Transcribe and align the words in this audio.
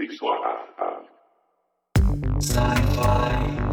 Big 0.00 0.12
Swan. 0.12 0.40
Sci-fi. 2.40 3.69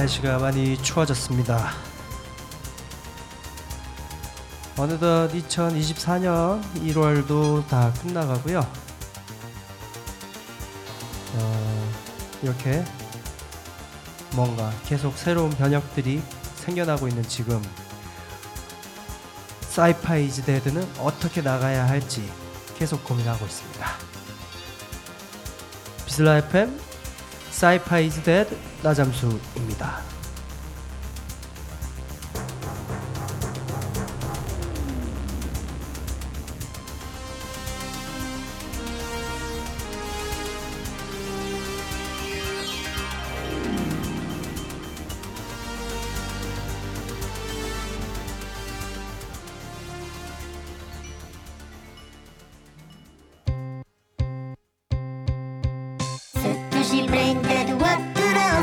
날씨가 0.00 0.38
많이 0.38 0.82
추워졌습니다. 0.82 1.72
어느덧 4.78 5.30
2024년 5.30 6.62
1월도 6.76 7.66
다 7.68 7.92
끝나가고요. 8.00 8.60
어, 11.34 11.92
이렇게 12.42 12.82
뭔가 14.34 14.72
계속 14.86 15.18
새로운 15.18 15.50
변혁들이 15.50 16.22
생겨나고 16.54 17.06
있는 17.06 17.22
지금 17.24 17.62
Sci-Fi 19.68 20.25
Is 20.25 20.44
Dead는 20.44 20.82
어떻게 20.98 21.42
나가야 21.42 21.86
할지 21.86 22.26
계속 22.78 23.04
고민하고 23.04 23.44
있습니다. 23.44 23.86
비슬라 26.06 26.38
FM 26.38 26.80
사이파이즈 27.50 28.22
데드 28.22 28.69
나잠수입니다. 28.82 30.09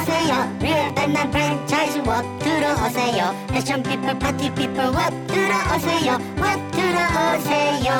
들어오세요 0.06 0.58
리얼 0.60 0.94
단난 0.94 1.30
프랜차이즈 1.30 1.98
웍 1.98 2.38
들어오세요 2.38 3.34
패션 3.48 3.82
피플 3.82 4.16
파티 4.18 4.54
피플 4.54 4.78
웍 4.86 5.26
들어오세요 5.26 6.12
웍 6.38 6.70
들어오세요 6.70 7.92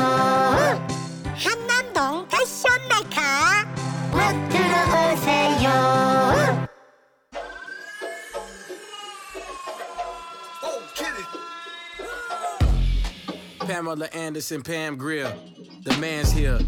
한남동 1.35 2.29
패션 2.29 2.73
메카 2.89 3.67
웍 4.13 4.49
들어오세요 4.49 5.73
Pamela 13.67 14.09
Anderson, 14.13 14.61
Pam 14.63 14.97
Grier. 14.97 15.33
The 15.85 15.97
man's 15.99 16.33
here. 16.33 16.59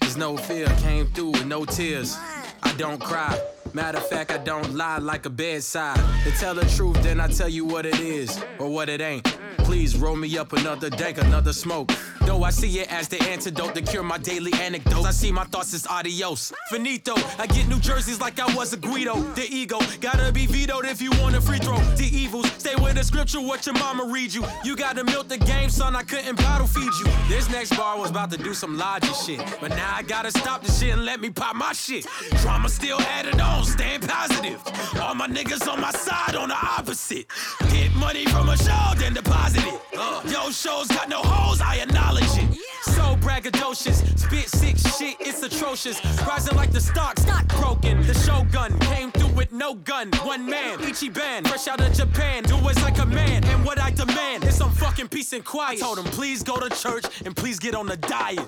There's 0.00 0.16
no 0.16 0.36
fear. 0.36 0.66
Came 0.82 1.06
through 1.06 1.30
with 1.30 1.46
no 1.46 1.64
tears. 1.64 2.18
I 2.62 2.74
don't 2.76 3.00
cry. 3.00 3.38
Matter 3.77 3.99
of 3.99 4.07
fact, 4.07 4.31
I 4.31 4.39
don't 4.39 4.73
lie 4.73 4.97
like 4.97 5.27
a 5.27 5.29
bedside. 5.29 5.99
To 6.23 6.31
tell 6.31 6.55
the 6.55 6.65
truth, 6.75 6.99
then 7.03 7.19
I 7.19 7.27
tell 7.27 7.47
you 7.47 7.63
what 7.63 7.85
it 7.85 7.99
is 7.99 8.43
or 8.57 8.69
what 8.69 8.89
it 8.89 9.01
ain't. 9.01 9.23
Please 9.59 9.95
roll 9.95 10.15
me 10.15 10.35
up 10.35 10.51
another 10.51 10.89
dank, 10.89 11.19
another 11.19 11.53
smoke. 11.53 11.91
Though 12.27 12.43
I 12.43 12.49
see 12.49 12.81
it 12.81 12.91
as 12.91 13.07
the 13.07 13.23
antidote 13.23 13.73
to 13.75 13.81
cure 13.81 14.03
my 14.03 14.17
daily 14.17 14.51
anecdotes. 14.55 15.05
I 15.05 15.11
see 15.11 15.31
my 15.31 15.45
thoughts 15.45 15.73
as 15.73 15.87
adios. 15.87 16.51
Finito. 16.69 17.13
I 17.39 17.47
get 17.47 17.69
New 17.69 17.79
Jerseys 17.79 18.19
like 18.19 18.37
I 18.37 18.53
was 18.53 18.73
a 18.73 18.77
Guido. 18.77 19.15
The 19.33 19.47
ego 19.49 19.79
gotta 20.01 20.33
be 20.33 20.45
vetoed 20.45 20.83
if 20.83 21.01
you 21.01 21.09
want 21.21 21.37
a 21.37 21.41
free 21.41 21.59
throw. 21.59 21.77
The 21.95 22.03
evils 22.03 22.51
stay 22.57 22.75
with 22.75 22.95
the 22.95 23.03
scripture, 23.05 23.39
what 23.39 23.65
your 23.65 23.75
mama 23.75 24.11
read 24.11 24.33
you. 24.33 24.43
You 24.65 24.75
gotta 24.75 25.05
milk 25.05 25.29
the 25.29 25.37
game, 25.37 25.69
son. 25.69 25.95
I 25.95 26.03
couldn't 26.03 26.35
bottle 26.35 26.67
feed 26.67 26.91
you. 26.99 27.05
This 27.29 27.49
next 27.49 27.77
bar 27.77 27.97
was 27.97 28.09
about 28.09 28.29
to 28.31 28.37
do 28.37 28.53
some 28.53 28.77
logic 28.77 29.15
shit. 29.25 29.39
But 29.61 29.69
now 29.69 29.95
I 29.95 30.03
gotta 30.03 30.31
stop 30.31 30.61
the 30.63 30.71
shit 30.73 30.95
and 30.95 31.05
let 31.05 31.21
me 31.21 31.29
pop 31.29 31.55
my 31.55 31.71
shit. 31.71 32.05
Drama 32.41 32.67
still 32.67 32.99
added 33.03 33.39
on, 33.39 33.63
staying 33.63 34.01
positive. 34.01 34.61
All 35.01 35.15
my 35.15 35.29
niggas 35.29 35.65
on 35.71 35.79
my 35.79 35.91
side 35.91 36.35
on 36.35 36.49
the 36.49 36.55
opposite. 36.55 37.27
Get 37.71 37.95
money 37.95 38.25
from 38.25 38.49
a 38.49 38.57
show, 38.57 38.91
then 38.97 39.13
deposit 39.13 39.63
it. 39.63 39.81
Uh, 39.97 40.21
yo, 40.25 40.51
shows 40.51 40.87
got 40.89 41.07
no 41.07 41.21
holes, 41.21 41.61
I 41.61 41.77
acknowledge 41.77 42.16
it. 42.21 42.59
So 42.83 43.15
braggadocious, 43.17 44.17
spit 44.17 44.49
sick 44.49 44.77
shit, 44.77 45.17
it's 45.19 45.43
atrocious. 45.43 46.03
Rising 46.25 46.55
like 46.55 46.71
the 46.71 46.81
stock, 46.81 47.19
stock 47.19 47.47
broken. 47.59 48.05
The 48.05 48.13
shogun 48.13 48.77
came 48.79 49.11
through 49.11 49.33
with 49.35 49.51
no 49.51 49.75
gun. 49.75 50.11
One 50.23 50.45
man, 50.45 50.79
Ichiban, 50.79 51.47
fresh 51.47 51.67
out 51.67 51.81
of 51.81 51.93
Japan. 51.93 52.43
Do 52.43 52.55
as 52.69 52.77
I 52.83 52.91
command, 52.91 53.45
and 53.45 53.63
what 53.65 53.79
I 53.79 53.91
demand 53.91 54.43
is 54.45 54.55
some 54.55 54.71
fucking 54.71 55.09
peace 55.09 55.33
and 55.33 55.43
quiet. 55.43 55.77
I 55.77 55.81
told 55.81 55.99
him, 55.99 56.05
please 56.05 56.43
go 56.43 56.57
to 56.57 56.69
church 56.75 57.05
and 57.25 57.35
please 57.35 57.59
get 57.59 57.75
on 57.75 57.87
the 57.87 57.97
diet. 57.97 58.39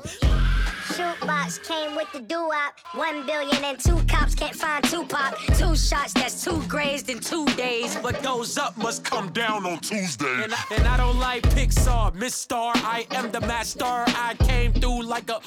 Shootbox 0.94 1.64
came 1.68 1.96
with 1.96 2.12
the 2.14 2.20
doo-wop 2.20 2.74
One 2.94 3.26
billion 3.26 3.64
and 3.64 3.80
two 3.80 4.00
cops 4.08 4.36
can't 4.36 4.56
find 4.56 4.84
Tupac 4.86 5.38
Two 5.58 5.76
shots, 5.76 6.14
that's 6.14 6.44
two 6.44 6.62
grazed 6.68 7.10
in 7.10 7.20
two 7.20 7.46
days 7.56 7.96
What 7.98 8.22
goes 8.24 8.58
up 8.58 8.78
must 8.78 9.04
come 9.04 9.30
down 9.32 9.66
on 9.66 9.80
Tuesday. 9.80 10.44
And 10.44 10.54
I, 10.54 10.64
and 10.72 10.88
I 10.88 10.98
don't 10.98 11.20
like 11.20 11.44
Pixar, 11.44 12.14
Miss 12.16 12.36
Star. 12.36 12.74
I 12.76 13.06
am 13.12 13.32
the 13.32 13.42
master. 13.42 13.86
I 13.86 14.36
came 14.40 14.74
through 14.74 15.04
like 15.04 15.30
a 15.30 15.40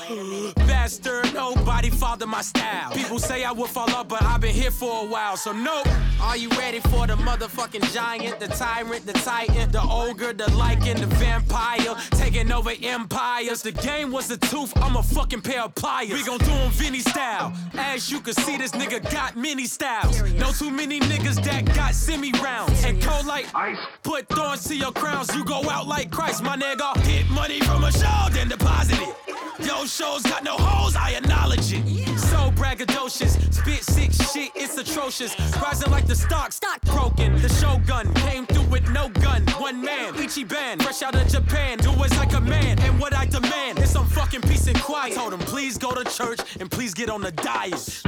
bastard. 0.67 1.33
Nobody 1.35 1.91
fathered 1.91 2.29
my 2.29 2.43
style. 2.43 2.93
People 2.93 3.19
say 3.19 3.45
I 3.45 3.53
would 3.53 3.69
fall 3.69 3.91
up, 3.91 4.09
but 4.09 4.23
I've 4.23 4.41
been 4.41 4.55
here 4.55 4.71
for 4.71 5.05
a 5.05 5.07
while. 5.07 5.37
So 5.37 5.53
nope. 5.53 5.87
Are 6.21 6.37
you 6.37 6.49
ready 6.51 6.81
for 6.81 7.07
the 7.07 7.15
motherfucking 7.15 7.93
giant, 7.93 8.39
the 8.41 8.49
tyrant, 8.49 9.07
the 9.07 9.13
titan, 9.13 9.71
the 9.73 9.83
ogre, 9.83 10.33
the 10.33 10.51
lichen, 10.53 11.01
the 11.01 11.07
vampire, 11.07 11.95
taking 12.13 12.53
over 12.53 12.73
empires? 12.83 13.63
The 13.63 13.73
game 13.73 14.13
was 14.13 14.29
the 14.29 14.37
tooth. 14.37 14.73
I'm 14.77 14.97
a 14.97 15.03
fucking 15.03 15.32
pair 15.41 15.63
of 15.63 15.75
pliers. 15.75 16.13
We 16.13 16.25
gon' 16.25 16.39
do 16.39 16.53
do 16.53 16.53
'em 16.53 16.71
Vinny 16.71 17.01
style. 17.01 17.53
As 17.75 18.11
you 18.11 18.21
can 18.21 18.35
see, 18.35 18.57
this 18.57 18.73
nigga 18.73 19.01
got 19.11 19.37
many 19.37 19.67
styles. 19.67 20.21
No 20.33 20.53
too 20.53 20.71
many 20.71 21.01
niggas 21.01 21.43
that 21.45 21.65
got 21.75 21.95
semi 21.95 22.33
rounds. 22.43 22.85
And 22.85 23.01
cold 23.03 23.27
like 23.27 23.47
ice. 23.55 23.79
Put 24.03 24.29
thorns 24.29 24.65
to 24.65 24.77
your 24.77 24.93
crowns. 24.93 25.35
You 25.35 25.45
go 25.45 25.69
out 25.71 25.87
like 25.87 26.11
Christ, 26.11 26.43
my 26.43 26.57
nigga. 26.57 26.95
Get 27.05 27.29
money 27.31 27.61
from 27.61 27.85
a 27.85 27.93
show, 27.93 28.29
then 28.31 28.49
deposit 28.49 28.99
it. 29.01 29.15
Yo, 29.67 29.85
shows 29.87 30.23
got 30.23 30.43
no 30.43 30.57
holes, 30.57 30.97
I 30.97 31.11
acknowledge 31.11 31.73
it. 31.73 31.85
So 32.19 32.51
braggadocious, 32.53 33.33
spit 33.55 33.85
sick 33.85 34.11
shit, 34.13 34.51
it's 34.57 34.77
atrocious. 34.77 35.39
Rising 35.63 35.91
like 35.91 36.07
the 36.07 36.17
stock, 36.17 36.53
stock 36.53 36.81
broken. 36.83 37.41
The 37.41 37.49
shogun 37.49 38.13
came 38.15 38.45
through 38.47 38.69
with 38.71 38.89
no 38.91 39.09
gun. 39.09 39.43
One 39.59 39.81
man, 39.81 40.15
Ichiban, 40.15 40.83
fresh 40.83 41.03
out 41.03 41.15
of 41.15 41.29
Japan. 41.29 41.79
Do 41.79 41.91
as 42.03 42.13
I 42.19 42.27
command, 42.27 42.81
and 42.81 42.99
what 42.99 43.15
I 43.15 43.27
demand 43.27 43.79
is 43.79 43.91
some 43.91 44.07
fucking 44.07 44.43
peace 44.43 44.67
and 44.67 44.81
quiet. 44.81 45.15
Told 45.23 45.35
him, 45.35 45.41
please 45.47 45.79
go 45.79 45.93
to 45.95 46.03
church 46.03 46.41
and 46.59 46.69
please 46.69 46.93
get 46.95 47.09
on 47.09 47.21
the 47.21 47.31
diet. 47.31 48.03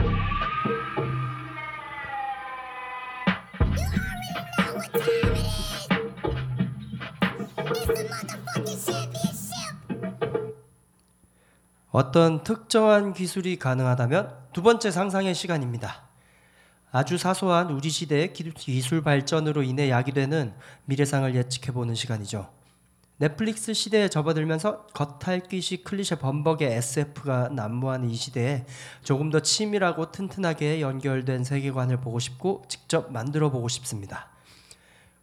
어떤 11.90 12.42
특정한 12.42 13.12
기술이 13.12 13.58
가능하다면 13.58 14.34
두 14.52 14.62
번째 14.62 14.90
상상의 14.90 15.34
시간입니다. 15.34 16.02
아주 16.90 17.18
사소한 17.18 17.70
우리 17.70 17.90
시대의 17.90 18.32
기- 18.32 18.52
기술 18.52 19.02
발전으로 19.02 19.62
인해 19.62 19.90
야기되는 19.90 20.54
미래상을 20.86 21.34
예측해보는 21.34 21.94
시간이죠. 21.94 22.50
넷플릭스 23.16 23.72
시대에 23.74 24.08
접어들면서 24.08 24.86
겉핥기식 24.88 25.84
클리셰 25.84 26.18
범벅의 26.18 26.72
SF가 26.72 27.48
난무하는 27.48 28.10
이 28.10 28.14
시대에 28.14 28.66
조금 29.04 29.30
더 29.30 29.38
치밀하고 29.38 30.10
튼튼하게 30.10 30.80
연결된 30.80 31.44
세계관을 31.44 32.00
보고 32.00 32.18
싶고 32.18 32.64
직접 32.68 33.12
만들어 33.12 33.50
보고 33.50 33.68
싶습니다. 33.68 34.30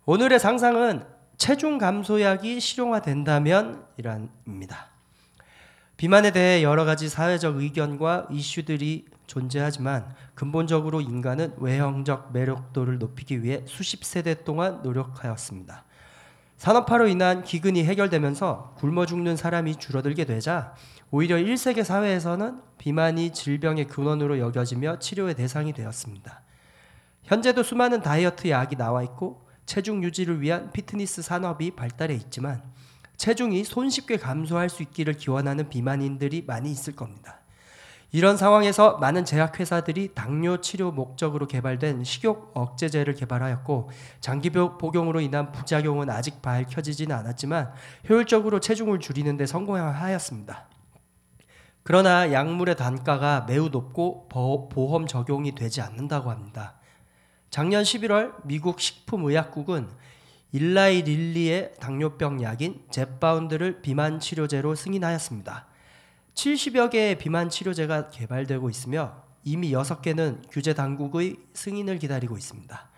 오늘의 0.06 0.40
상상은 0.40 1.04
체중 1.38 1.78
감소약이 1.78 2.62
실용화된다면 2.62 3.86
이란입니다. 3.98 4.88
비만에 5.98 6.32
대해 6.32 6.64
여러 6.64 6.86
가지 6.86 7.10
사회적 7.10 7.58
의견과 7.58 8.28
이슈들이 8.32 9.06
존재하지만 9.28 10.16
근본적으로 10.34 11.02
인간은 11.02 11.56
외형적 11.58 12.32
매력도를 12.32 13.00
높이기 13.00 13.44
위해 13.44 13.64
수십 13.68 14.04
세대 14.04 14.44
동안 14.44 14.82
노력하였습니다. 14.82 15.84
산업화로 16.62 17.08
인한 17.08 17.44
기근이 17.44 17.84
해결되면서 17.86 18.76
굶어 18.78 19.08
죽는 19.08 19.36
사람이 19.36 19.78
줄어들게 19.78 20.26
되자 20.26 20.76
오히려 21.10 21.38
1세기 21.38 21.84
사회에서는 21.84 22.62
비만이 22.78 23.34
질병의 23.34 23.88
근원으로 23.88 24.38
여겨지며 24.38 25.00
치료의 25.00 25.34
대상이 25.34 25.74
되었습니다. 25.74 26.44
현재도 27.24 27.64
수많은 27.64 28.04
다이어트 28.04 28.48
약이 28.48 28.76
나와 28.76 29.02
있고 29.02 29.48
체중 29.66 30.04
유지를 30.04 30.40
위한 30.42 30.72
피트니스 30.72 31.24
산업이 31.24 31.72
발달해 31.72 32.14
있지만 32.14 32.62
체중이 33.18 33.64
손쉽게 33.64 34.18
감소할 34.18 34.70
수 34.70 34.84
있기를 34.84 35.16
기원하는 35.16 35.68
비만인들이 35.68 36.44
많이 36.46 36.70
있을 36.70 36.96
겁니다. 36.96 37.41
이런 38.14 38.36
상황에서 38.36 38.98
많은 38.98 39.24
제약회사들이 39.24 40.14
당뇨 40.14 40.58
치료 40.58 40.92
목적으로 40.92 41.48
개발된 41.48 42.04
식욕 42.04 42.52
억제제를 42.54 43.16
개발하였고 43.16 43.90
장기 44.20 44.50
복용으로 44.50 45.22
인한 45.22 45.54
부작용은 45.54 46.10
아직 46.10 46.42
밝혀지지는 46.42 47.16
않았지만 47.16 47.72
효율적으로 48.10 48.60
체중을 48.60 49.00
줄이는 49.00 49.38
데 49.38 49.46
성공하였습니다. 49.46 50.68
그러나 51.84 52.34
약물의 52.34 52.76
단가가 52.76 53.46
매우 53.48 53.70
높고 53.70 54.28
보험 54.28 55.08
적용이 55.08 55.56
되지 55.56 55.82
않는다고 55.82 56.30
합니다. 56.30 56.76
작년 57.50 57.84
11월 57.84 58.34
미국 58.44 58.82
식품의약국은 58.82 59.90
일라이 60.52 61.02
릴리의 61.02 61.76
당뇨병 61.80 62.44
약인 62.44 62.84
제파운드를 62.92 63.82
비만 63.82 64.20
치료제로 64.20 64.76
승인하였습니다. 64.76 65.71
70여 66.36 66.90
개의 66.90 67.18
비만 67.18 67.50
치료제가 67.50 68.10
개발되고 68.10 68.70
있으며 68.70 69.24
이미 69.44 69.72
6개는 69.72 70.42
규제 70.50 70.74
당국의 70.74 71.38
승인을 71.54 72.00
기다리고 72.00 72.38
있습니다. 72.38 72.90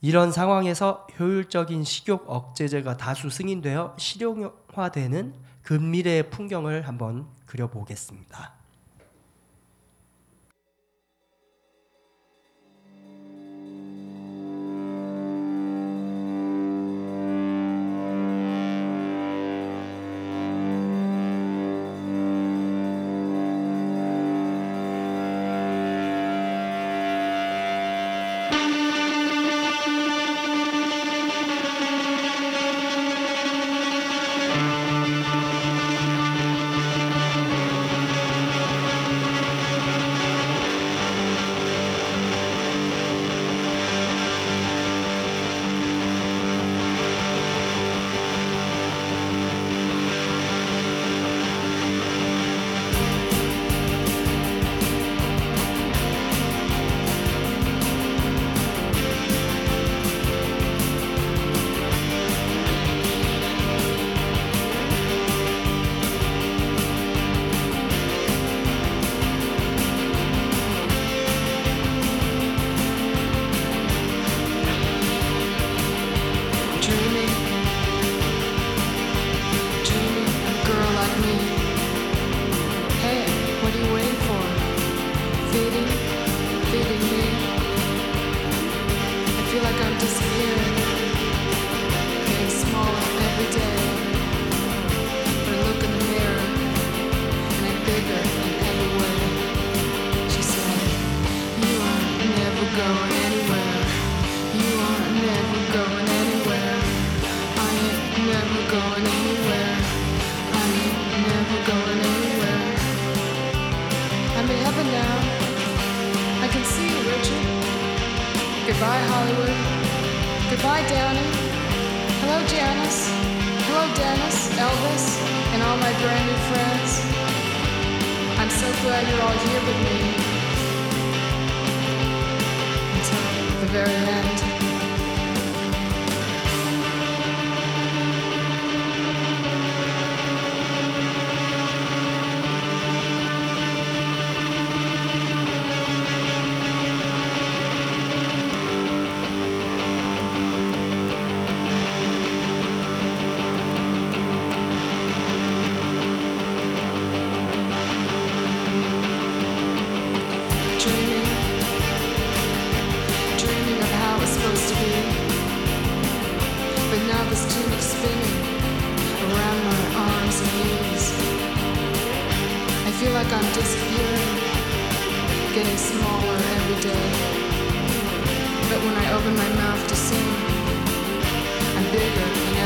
이런 0.00 0.32
상황에서 0.32 1.06
효율적인 1.18 1.84
식욕 1.84 2.24
억제제가 2.26 2.96
다수 2.96 3.30
승인되어 3.30 3.96
실용화되는 3.98 5.34
근미래의 5.62 6.30
풍경을 6.30 6.88
한번 6.88 7.28
그려보겠습니다. 7.46 8.61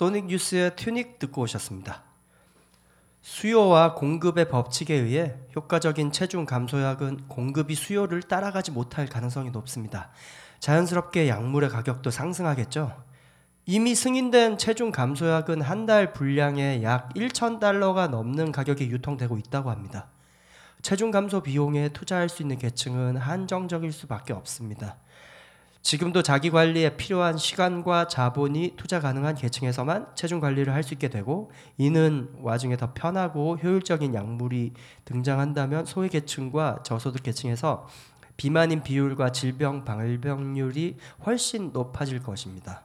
소닉 0.00 0.28
뉴스의 0.28 0.76
튜닉 0.76 1.18
듣고 1.18 1.42
오셨습니다. 1.42 2.02
수요와 3.20 3.92
공급의 3.92 4.48
법칙에 4.48 4.94
의해 4.94 5.34
효과적인 5.54 6.10
체중 6.10 6.46
감소약은 6.46 7.28
공급이 7.28 7.74
수요를 7.74 8.22
따라가지 8.22 8.70
못할 8.70 9.06
가능성이 9.06 9.50
높습니다. 9.50 10.08
자연스럽게 10.60 11.28
약물의 11.28 11.70
가격도 11.70 12.10
상승하겠죠. 12.10 12.92
이미 13.66 13.94
승인된 13.94 14.58
체중 14.58 14.90
감소약은 14.90 15.62
한 15.62 15.86
달 15.86 16.12
분량에 16.12 16.82
약 16.82 17.12
1,000달러가 17.14 18.08
넘는 18.08 18.52
가격에 18.52 18.86
유통되고 18.88 19.38
있다고 19.38 19.70
합니다. 19.70 20.08
체중 20.82 21.10
감소 21.10 21.42
비용에 21.42 21.90
투자할 21.90 22.28
수 22.28 22.42
있는 22.42 22.58
계층은 22.58 23.16
한정적일 23.16 23.92
수밖에 23.92 24.32
없습니다. 24.32 24.96
지금도 25.82 26.22
자기 26.22 26.50
관리에 26.50 26.96
필요한 26.98 27.38
시간과 27.38 28.06
자본이 28.08 28.74
투자 28.76 29.00
가능한 29.00 29.34
계층에서만 29.34 30.08
체중 30.14 30.38
관리를 30.40 30.74
할 30.74 30.82
수 30.82 30.92
있게 30.92 31.08
되고 31.08 31.50
이는 31.78 32.28
와중에 32.42 32.76
더 32.76 32.92
편하고 32.92 33.56
효율적인 33.56 34.14
약물이 34.14 34.74
등장한다면 35.06 35.86
소외 35.86 36.08
계층과 36.08 36.80
저소득 36.82 37.22
계층에서 37.22 37.88
비만인 38.40 38.82
비율과 38.82 39.32
질병 39.32 39.84
발병률이 39.84 40.96
훨씬 41.26 41.72
높아질 41.74 42.22
것입니다. 42.22 42.84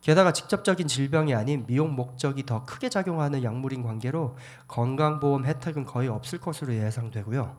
게다가 0.00 0.32
직접적인 0.32 0.86
질병이 0.86 1.34
아닌 1.34 1.66
미용 1.66 1.96
목적이 1.96 2.46
더 2.46 2.64
크게 2.64 2.90
작용하는 2.90 3.42
약물인 3.42 3.82
관계로 3.82 4.36
건강보험 4.68 5.46
혜택은 5.46 5.84
거의 5.84 6.06
없을 6.06 6.38
것으로 6.38 6.74
예상되고요. 6.74 7.56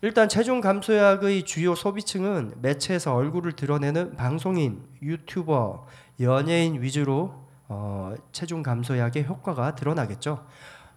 일단 0.00 0.28
체중 0.28 0.60
감소약의 0.60 1.44
주요 1.44 1.76
소비층은 1.76 2.54
매체에서 2.62 3.14
얼굴을 3.14 3.52
드러내는 3.52 4.16
방송인, 4.16 4.82
유튜버, 5.00 5.86
연예인 6.18 6.82
위주로 6.82 7.46
어, 7.68 8.12
체중 8.32 8.64
감소약의 8.64 9.22
효과가 9.22 9.76
드러나겠죠. 9.76 10.44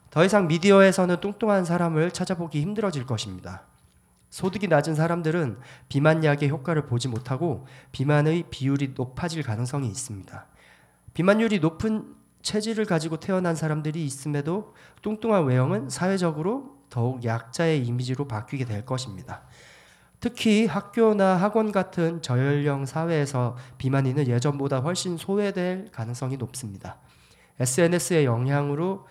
더 0.10 0.26
이상 0.26 0.48
미디어에서는 0.48 1.22
뚱뚱한 1.22 1.64
사람을 1.64 2.10
찾아보기 2.10 2.60
힘들어질 2.60 3.06
것입니다. 3.06 3.70
소득이 4.32 4.68
낮은 4.68 4.96
사람들은 4.96 5.60
비만 5.90 6.24
약의 6.24 6.50
효과를 6.50 6.86
보지 6.88 7.10
못하고 7.10 7.68
비만의 7.92 8.46
비율이 8.50 8.94
높아질 8.96 9.44
가능성이 9.44 9.88
있습니다. 9.88 10.46
비만율이 11.14 11.60
높은 11.60 12.16
체질을 12.42 12.86
가지고 12.86 13.18
태어난 13.18 13.56
사람들이 13.56 14.04
있음에도 14.06 14.74
뚱뚱한 15.04 15.46
외형은 15.46 15.90
사회적으로 15.90 16.78
더욱 16.90 17.24
약자의 17.24 17.86
이미지로 17.86 18.28
바뀌게 18.28 18.66
될 18.66 18.86
것입니다. 18.86 19.44
특히 20.22 20.66
학교나 20.66 21.36
학원 21.36 21.72
같은 21.72 22.22
저연령 22.22 22.86
사회에서 22.86 23.58
비만인은 23.78 24.28
예전보다 24.28 24.80
훨씬 24.80 25.18
소외될 25.18 25.90
가능성이 25.92 26.38
높습니다. 26.38 26.98
SNS의 27.60 28.26
영향으로 28.26 29.06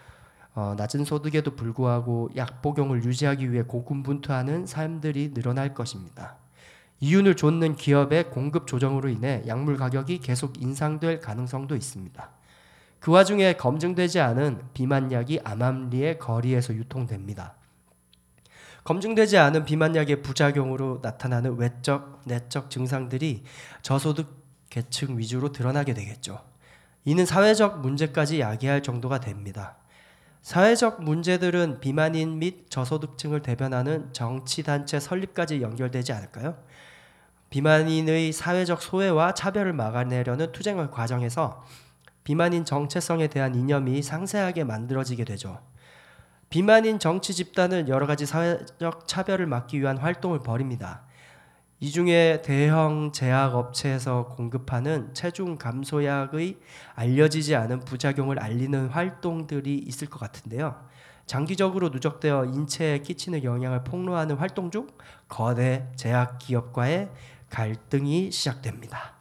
어, 0.54 0.74
낮은 0.76 1.04
소득에도 1.04 1.54
불구하고 1.54 2.30
약 2.36 2.62
복용을 2.62 3.04
유지하기 3.04 3.52
위해 3.52 3.62
고군분투하는 3.62 4.66
사람들이 4.66 5.32
늘어날 5.32 5.74
것입니다. 5.74 6.36
이윤을 7.00 7.36
좇는 7.36 7.76
기업의 7.76 8.30
공급 8.30 8.66
조정으로 8.66 9.08
인해 9.08 9.42
약물 9.46 9.76
가격이 9.76 10.18
계속 10.18 10.60
인상될 10.60 11.20
가능성도 11.20 11.74
있습니다. 11.74 12.30
그 12.98 13.10
와중에 13.10 13.54
검증되지 13.54 14.20
않은 14.20 14.60
비만약이 14.74 15.40
암암리의 15.42 16.18
거리에서 16.18 16.74
유통됩니다. 16.74 17.54
검증되지 18.84 19.38
않은 19.38 19.64
비만약의 19.64 20.22
부작용으로 20.22 21.00
나타나는 21.02 21.56
외적, 21.56 22.20
내적 22.26 22.70
증상들이 22.70 23.44
저소득 23.82 24.28
계층 24.68 25.18
위주로 25.18 25.52
드러나게 25.52 25.94
되겠죠. 25.94 26.42
이는 27.04 27.24
사회적 27.24 27.80
문제까지 27.80 28.40
야기할 28.40 28.82
정도가 28.82 29.20
됩니다. 29.20 29.79
사회적 30.42 31.02
문제들은 31.02 31.80
비만인 31.80 32.38
및 32.38 32.70
저소득층을 32.70 33.42
대변하는 33.42 34.12
정치단체 34.12 34.98
설립까지 34.98 35.60
연결되지 35.60 36.12
않을까요? 36.12 36.56
비만인의 37.50 38.32
사회적 38.32 38.80
소외와 38.80 39.34
차별을 39.34 39.72
막아내려는 39.72 40.52
투쟁의 40.52 40.90
과정에서 40.90 41.64
비만인 42.24 42.64
정체성에 42.64 43.26
대한 43.26 43.54
이념이 43.54 44.02
상세하게 44.02 44.64
만들어지게 44.64 45.24
되죠. 45.24 45.60
비만인 46.48 46.98
정치 46.98 47.34
집단은 47.34 47.88
여러 47.88 48.06
가지 48.06 48.24
사회적 48.24 49.06
차별을 49.06 49.46
막기 49.46 49.80
위한 49.80 49.98
활동을 49.98 50.40
벌입니다. 50.40 51.02
이 51.82 51.90
중에 51.90 52.42
대형 52.42 53.10
제약 53.10 53.54
업체에서 53.54 54.26
공급하는 54.26 55.14
체중 55.14 55.56
감소약의 55.56 56.58
알려지지 56.94 57.56
않은 57.56 57.86
부작용을 57.86 58.38
알리는 58.38 58.88
활동들이 58.88 59.78
있을 59.78 60.06
것 60.10 60.20
같은데요. 60.20 60.76
장기적으로 61.24 61.88
누적되어 61.88 62.44
인체에 62.44 62.98
끼치는 62.98 63.44
영향을 63.44 63.82
폭로하는 63.82 64.36
활동 64.36 64.70
중 64.70 64.88
거대 65.26 65.88
제약 65.96 66.38
기업과의 66.38 67.08
갈등이 67.48 68.30
시작됩니다. 68.30 69.20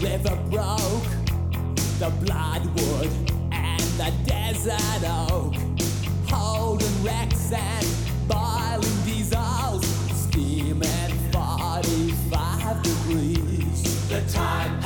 river 0.00 0.36
broke, 0.50 1.07
the 1.98 2.10
bloodwood 2.24 3.10
and 3.50 3.82
the 3.98 4.12
desert 4.24 5.02
oak, 5.28 5.52
holding 6.28 7.02
wrecks 7.02 7.50
and 7.50 7.86
boiling 8.28 9.02
diesels, 9.04 9.84
steaming 10.14 11.10
45 11.32 12.82
degrees. 12.84 14.08
The 14.08 14.20
time 14.32 14.77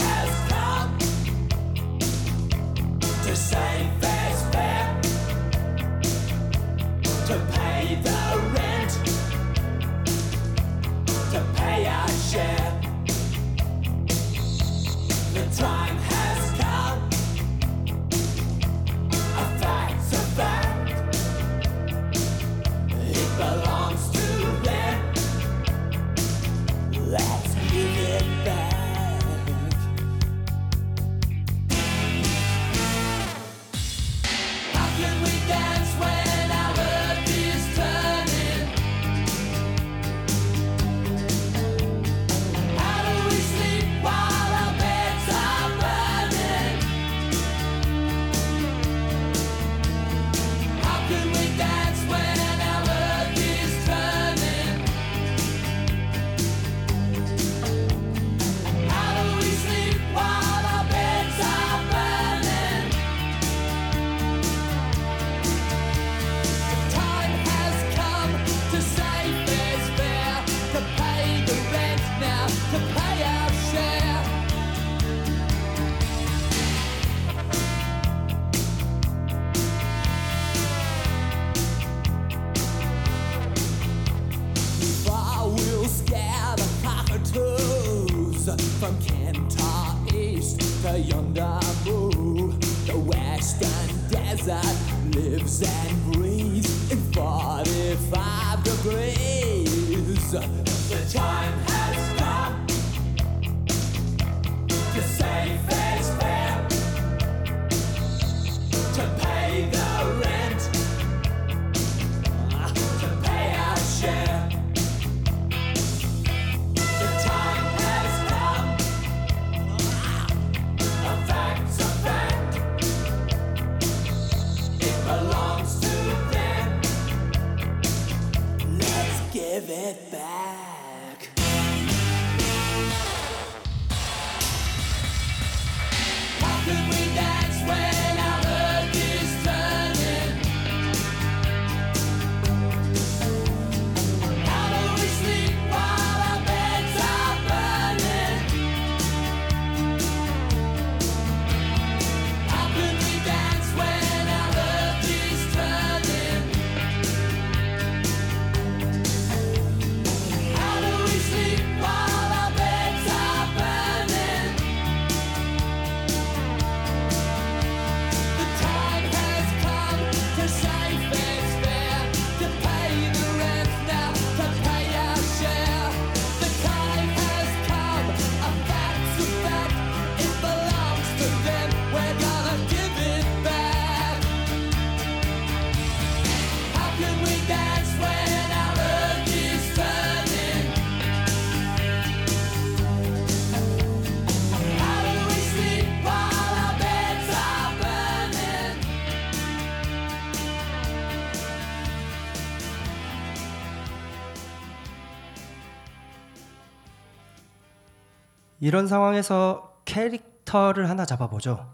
이런 208.63 208.87
상황에서 208.87 209.81
캐릭터를 209.85 210.89
하나 210.89 211.05
잡아보죠. 211.05 211.69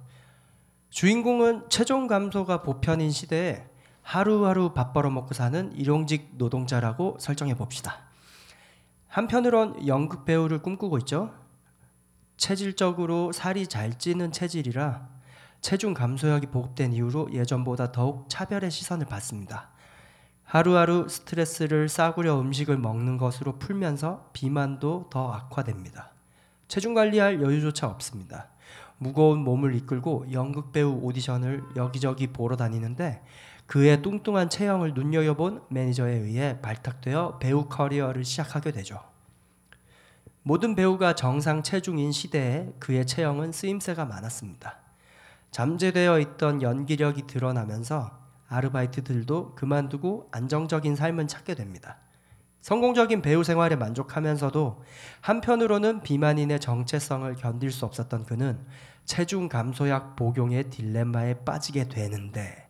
주인공은 0.88 1.68
체중 1.68 2.06
감소가 2.06 2.62
보편인 2.62 3.10
시대에 3.10 3.66
하루하루 4.00 4.72
밥 4.72 4.94
벌어먹고 4.94 5.34
사는 5.34 5.70
일용직 5.74 6.30
노동자라고 6.38 7.18
설정해 7.20 7.54
봅시다. 7.56 8.08
한편으론 9.06 9.86
연극 9.86 10.24
배우를 10.24 10.62
꿈꾸고 10.62 10.96
있죠. 11.00 11.34
체질적으로 12.38 13.32
살이 13.32 13.66
잘 13.66 13.98
찌는 13.98 14.32
체질이라 14.32 15.08
체중 15.60 15.92
감소약이 15.92 16.46
보급된 16.46 16.94
이후로 16.94 17.34
예전보다 17.34 17.92
더욱 17.92 18.30
차별의 18.30 18.70
시선을 18.70 19.04
받습니다. 19.04 19.68
하루하루 20.42 21.06
스트레스를 21.06 21.90
싸구려 21.90 22.40
음식을 22.40 22.78
먹는 22.78 23.18
것으로 23.18 23.58
풀면서 23.58 24.30
비만도 24.32 25.10
더 25.10 25.30
악화됩니다. 25.30 26.12
체중 26.68 26.94
관리할 26.94 27.42
여유조차 27.42 27.88
없습니다. 27.88 28.48
무거운 28.98 29.40
몸을 29.40 29.74
이끌고 29.74 30.26
연극 30.32 30.72
배우 30.72 31.00
오디션을 31.02 31.62
여기저기 31.76 32.26
보러 32.26 32.56
다니는데 32.56 33.22
그의 33.66 34.02
뚱뚱한 34.02 34.50
체형을 34.50 34.94
눈여겨본 34.94 35.64
매니저에 35.68 36.14
의해 36.14 36.58
발탁되어 36.60 37.38
배우 37.38 37.66
커리어를 37.66 38.24
시작하게 38.24 38.72
되죠. 38.72 39.00
모든 40.42 40.74
배우가 40.74 41.14
정상 41.14 41.62
체중인 41.62 42.12
시대에 42.12 42.72
그의 42.78 43.06
체형은 43.06 43.52
쓰임새가 43.52 44.06
많았습니다. 44.06 44.78
잠재되어 45.50 46.18
있던 46.20 46.62
연기력이 46.62 47.26
드러나면서 47.26 48.18
아르바이트들도 48.48 49.54
그만두고 49.54 50.28
안정적인 50.32 50.96
삶을 50.96 51.28
찾게 51.28 51.54
됩니다. 51.54 51.98
성공적인 52.60 53.22
배우 53.22 53.44
생활에 53.44 53.76
만족하면서도 53.76 54.82
한편으로는 55.20 56.02
비만인의 56.02 56.60
정체성을 56.60 57.32
견딜 57.36 57.70
수 57.70 57.84
없었던 57.84 58.26
그는 58.26 58.58
체중 59.04 59.48
감소약 59.48 60.16
복용의 60.16 60.70
딜레마에 60.70 61.44
빠지게 61.44 61.88
되는데 61.88 62.68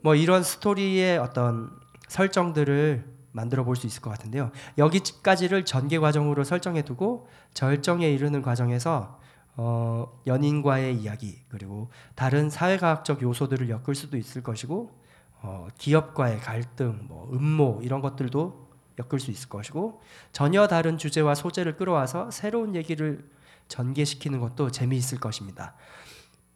뭐 0.00 0.14
이런 0.14 0.42
스토리의 0.42 1.18
어떤 1.18 1.70
설정들을 2.08 3.14
만들어 3.32 3.64
볼 3.64 3.76
수 3.76 3.86
있을 3.86 4.00
것 4.00 4.10
같은데요. 4.10 4.50
여기까지를 4.78 5.64
전개 5.64 5.98
과정으로 5.98 6.44
설정해 6.44 6.82
두고 6.82 7.28
절정에 7.52 8.08
이르는 8.10 8.42
과정에서 8.42 9.18
어, 9.56 10.20
연인과의 10.26 10.96
이야기 10.96 11.40
그리고 11.48 11.88
다른 12.14 12.50
사회과학적 12.50 13.22
요소들을 13.22 13.68
엮을 13.68 13.94
수도 13.94 14.16
있을 14.16 14.42
것이고 14.42 14.98
어, 15.42 15.68
기업과의 15.78 16.40
갈등, 16.40 17.00
뭐 17.08 17.30
음모 17.32 17.80
이런 17.82 18.00
것들도 18.00 18.63
엮을 18.98 19.18
수 19.20 19.30
있을 19.30 19.48
것이고 19.48 20.02
전혀 20.32 20.66
다른 20.66 20.98
주제와 20.98 21.34
소재를 21.34 21.76
끌어와서 21.76 22.30
새로운 22.30 22.74
얘기를 22.74 23.28
전개시키는 23.68 24.40
것도 24.40 24.70
재미있을 24.70 25.18
것입니다. 25.18 25.74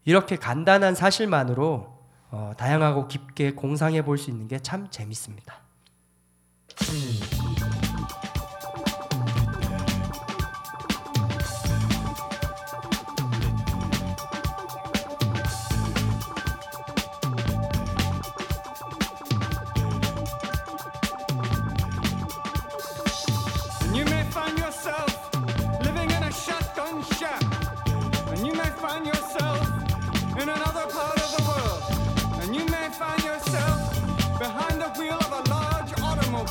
이렇게 0.05 0.37
간단한 0.37 0.95
사실만으로 0.95 1.99
어, 2.31 2.53
다양하고 2.59 3.09
깊게 3.09 3.53
공상해 3.53 4.03
볼 4.03 4.19
수 4.19 4.31
있는 4.31 4.49
게 4.49 4.59
참 4.61 4.89
재밌습니다. 4.91 5.63
And 6.91 7.68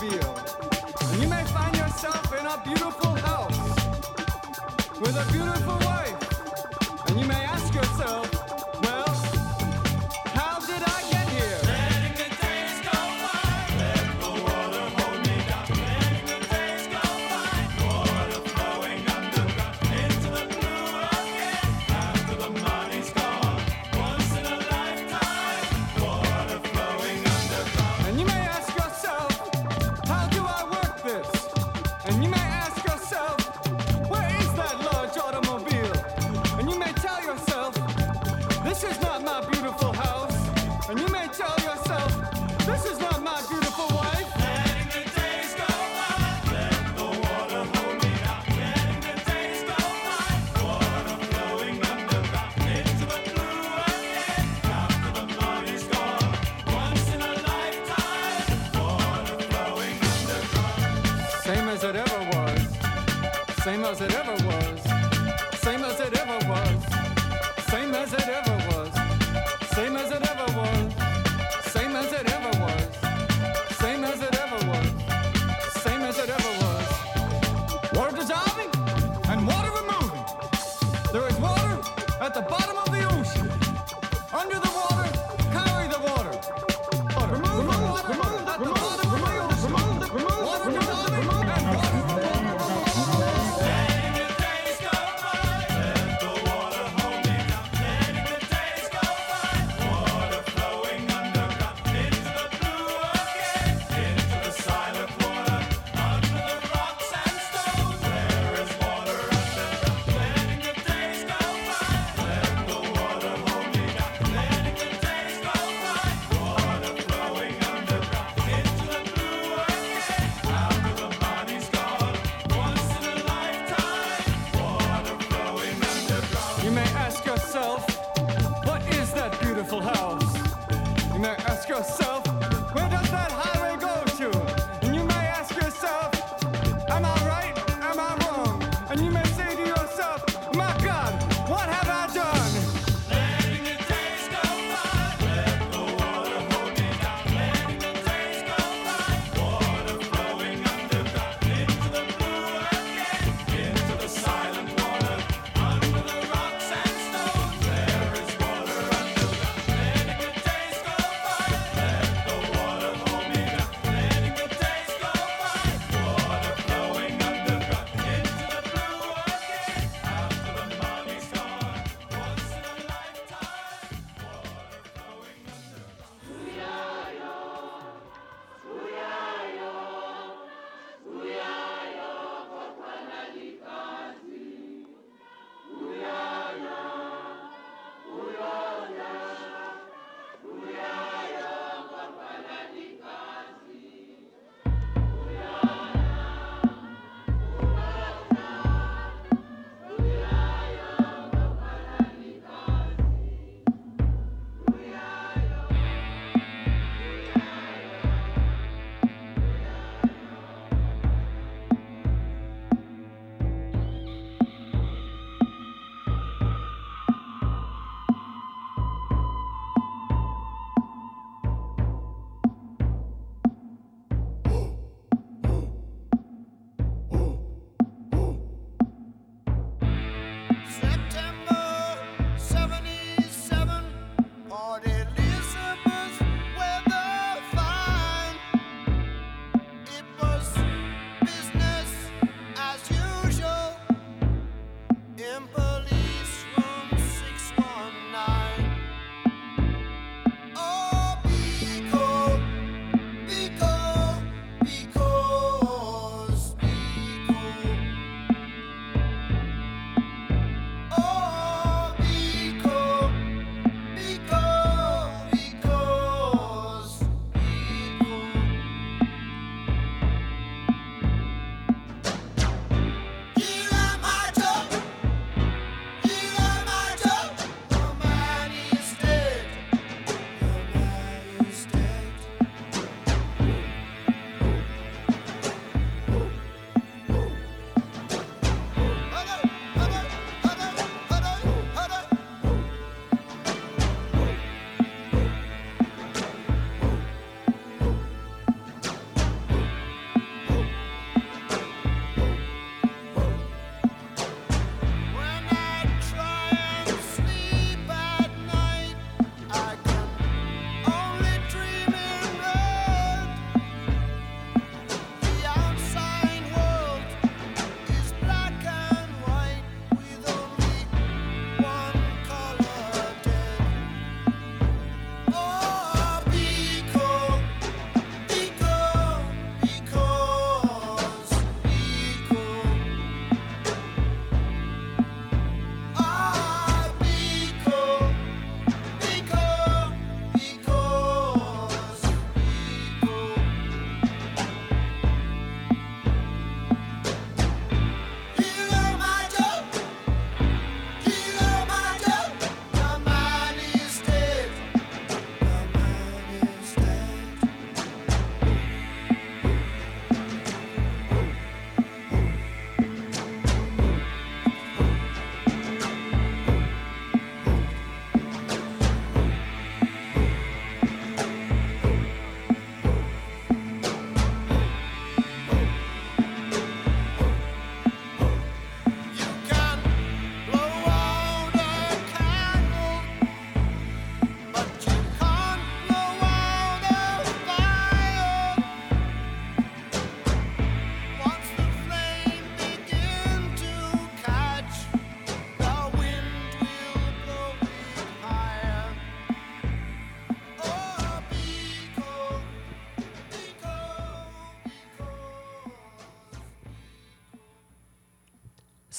feel. 0.10 0.47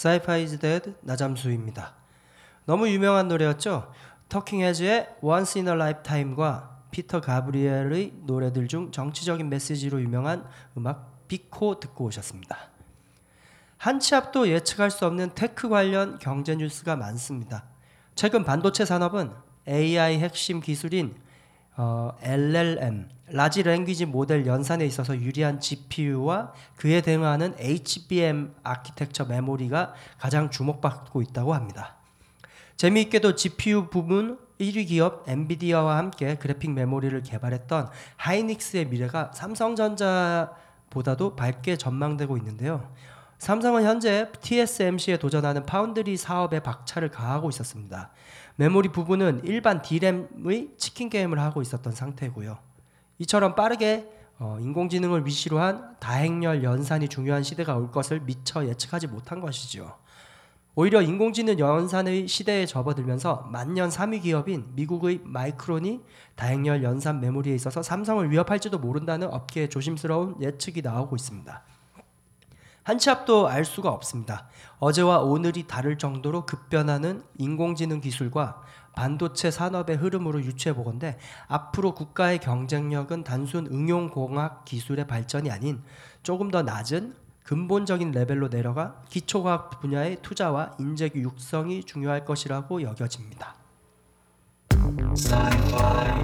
Is 0.07 0.59
Dead 0.59 0.95
나잠수입니다. 1.01 1.95
너무 2.67 2.89
유명한 2.89 3.29
노래였죠. 3.29 3.93
토킹 4.29 4.61
헤즈의 4.61 5.17
Once 5.23 5.61
in 5.61 5.69
a 5.69 5.75
Lifetime과 5.75 6.85
피터 6.91 7.21
가브리엘의 7.21 8.13
노래들 8.25 8.69
중 8.69 8.93
정치적인 8.93 9.49
메시지로 9.49 10.01
유명한 10.01 10.47
음악 10.77 11.27
Biko 11.27 11.81
듣고 11.81 12.05
오셨습니다. 12.05 12.57
한치 13.77 14.15
앞도 14.15 14.49
예측할 14.49 14.91
수 14.91 15.07
없는 15.07 15.33
테크 15.35 15.69
관련 15.69 16.19
경제 16.19 16.55
뉴스가 16.55 16.97
많습니다. 16.97 17.65
최근 18.15 18.45
반도체 18.45 18.85
산업은 18.85 19.33
AI 19.69 20.19
핵심 20.19 20.61
기술인 20.61 21.15
어, 21.77 22.13
LLM 22.23 23.09
Large 23.31 23.63
Language 23.63 24.07
Model 24.07 24.47
연산에 24.47 24.85
있어서 24.87 25.17
유리한 25.17 25.61
GPU와 25.61 26.53
그에 26.77 27.01
대응하는 27.01 27.55
HBM 27.59 28.55
아키텍처 28.63 29.27
메모리가 29.27 29.95
가장 30.19 30.51
주목받고 30.51 31.23
있다고 31.23 31.55
합니다. 31.55 31.97
재미있게도 32.77 33.35
GPU 33.35 33.89
부문 33.91 34.39
1위 34.61 34.89
기업 34.89 35.29
엔비디아와 35.29 35.99
함께 35.99 36.37
그래픽 36.37 36.73
메모리를 36.73 37.21
개발했던 37.23 37.91
하이닉스의 38.17 38.87
미래가 38.87 39.31
삼성전자보다도 39.35 41.37
밝게 41.37 41.77
전망되고 41.77 42.37
있는데요. 42.39 42.91
삼성은 43.39 43.85
현재 43.85 44.31
TSMC에 44.41 45.19
도전하는 45.19 45.65
파운드리 45.65 46.17
사업에 46.17 46.61
박차를 46.61 47.11
가하고 47.11 47.49
있었습니다. 47.51 48.11
메모리 48.57 48.89
부분은 48.89 49.43
일반 49.45 49.81
D램의 49.81 50.71
치킨 50.77 51.09
게임을 51.09 51.39
하고 51.39 51.63
있었던 51.63 51.93
상태고요. 51.93 52.68
이처럼 53.19 53.55
빠르게 53.55 54.09
어, 54.39 54.59
인공지능을 54.61 55.27
위시로 55.27 55.59
한 55.59 55.97
다행렬 55.99 56.63
연산이 56.63 57.09
중요한 57.09 57.43
시대가 57.43 57.77
올 57.77 57.91
것을 57.91 58.21
미처 58.21 58.67
예측하지 58.67 59.09
못한 59.09 59.41
것이죠. 59.41 59.97
오히려 60.77 61.03
인공지능 61.03 61.59
연산의 61.59 62.29
시대에 62.29 62.65
접어들면서 62.65 63.49
만년 63.51 63.89
3위 63.89 64.23
기업인 64.23 64.69
미국의 64.77 65.23
마이크론이 65.25 66.03
다행열 66.37 66.85
연산 66.85 67.21
메모리에 67.21 67.53
있어서 67.57 67.83
삼성을 67.83 68.31
위협할지도 68.31 68.79
모른다는 68.79 69.27
업계의 69.27 69.71
조심스러운 69.71 70.37
예측이 70.41 70.83
나오고 70.83 71.17
있습니다. 71.17 71.65
한치 72.85 73.11
앞도 73.11 73.49
알 73.49 73.65
수가 73.65 73.91
없습니다. 73.91 74.49
어제와 74.79 75.19
오늘이 75.19 75.67
다를 75.67 75.99
정도로 75.99 76.47
급변하는 76.47 77.25
인공지능 77.37 78.01
기술과 78.01 78.63
반도체 78.99 79.53
산업의 79.53 79.97
흐름으로 79.97 80.43
유추해 80.43 80.75
보건데 80.75 81.17
앞으로 81.47 81.95
국가의 81.95 82.41
경쟁력은 82.41 83.23
단순 83.23 83.69
응용공학 83.69 84.65
기술의 84.65 85.07
발전이 85.07 85.53
아닌 85.53 85.85
조금 86.25 86.51
더 86.51 86.63
낮은 86.63 87.15
근본적인 87.45 88.11
레벨로 88.11 88.51
내려가 88.51 89.01
기초과학 89.09 89.81
분야의 89.81 90.19
투자와 90.23 90.73
인재 90.81 91.13
육성이 91.15 91.85
중요할 91.85 92.25
것이라고 92.25 92.83
여겨집니다. 92.83 93.55
Sci-fi. 95.15 96.19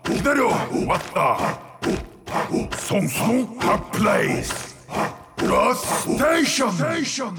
기다려 0.03 0.49
왔다. 0.87 1.59
송송 2.77 3.57
핫플레이스. 3.59 4.75
러스 5.37 6.17
스테이션. 6.17 7.35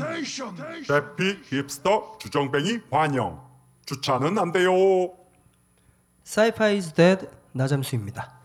대피 0.89 1.39
힙스터 1.45 2.19
주정뱅이 2.19 2.81
환영. 2.91 3.50
주차는 3.91 4.39
안 4.39 4.53
돼요. 4.53 4.73
Is 6.63 6.93
Dead 6.93 7.27
나잠수입니다. 7.51 8.39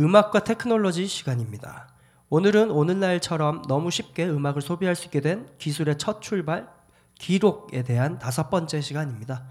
음악과 0.00 0.42
테크놀로지 0.42 1.06
시간입니다. 1.06 1.86
오늘은 2.28 2.72
오늘날처럼 2.72 3.62
너무 3.68 3.92
쉽게 3.92 4.28
음악을 4.28 4.62
소비할 4.62 4.96
수 4.96 5.04
있게 5.04 5.20
된 5.20 5.48
기술의 5.58 5.96
첫 5.98 6.20
출발 6.20 6.68
기록에 7.14 7.84
대한 7.84 8.18
다섯 8.18 8.50
번째 8.50 8.80
시간입니다. 8.80 9.46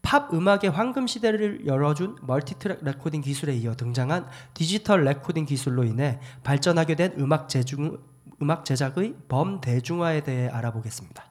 팝 0.00 0.32
음악의 0.32 0.70
황금 0.70 1.06
시대를 1.06 1.66
열어준 1.66 2.16
multitrack 2.22 2.82
recording 2.82 3.20
기술에 3.20 3.54
이어 3.56 3.74
등장한 3.74 4.30
디지털 4.54 5.04
recording 5.04 5.44
기술로 5.44 5.84
인해 5.84 6.20
발전하게 6.42 6.94
된 6.94 7.14
음악 7.18 7.50
제중 7.50 7.98
음악 8.40 8.64
제작의 8.64 9.14
범대중화에 9.28 10.22
대해 10.22 10.48
알아보겠습니다. 10.48 11.29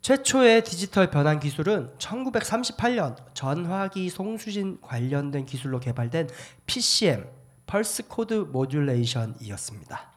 최초의 0.00 0.64
디지털 0.64 1.10
변환 1.10 1.38
기술은 1.40 1.92
1938년 1.98 3.16
전화기 3.34 4.08
송수신 4.08 4.78
관련된 4.80 5.44
기술로 5.44 5.78
개발된 5.78 6.28
PCM 6.64 7.26
(Pulse 7.66 8.06
Code 8.12 8.38
Modulation이었습니다). 8.38 10.10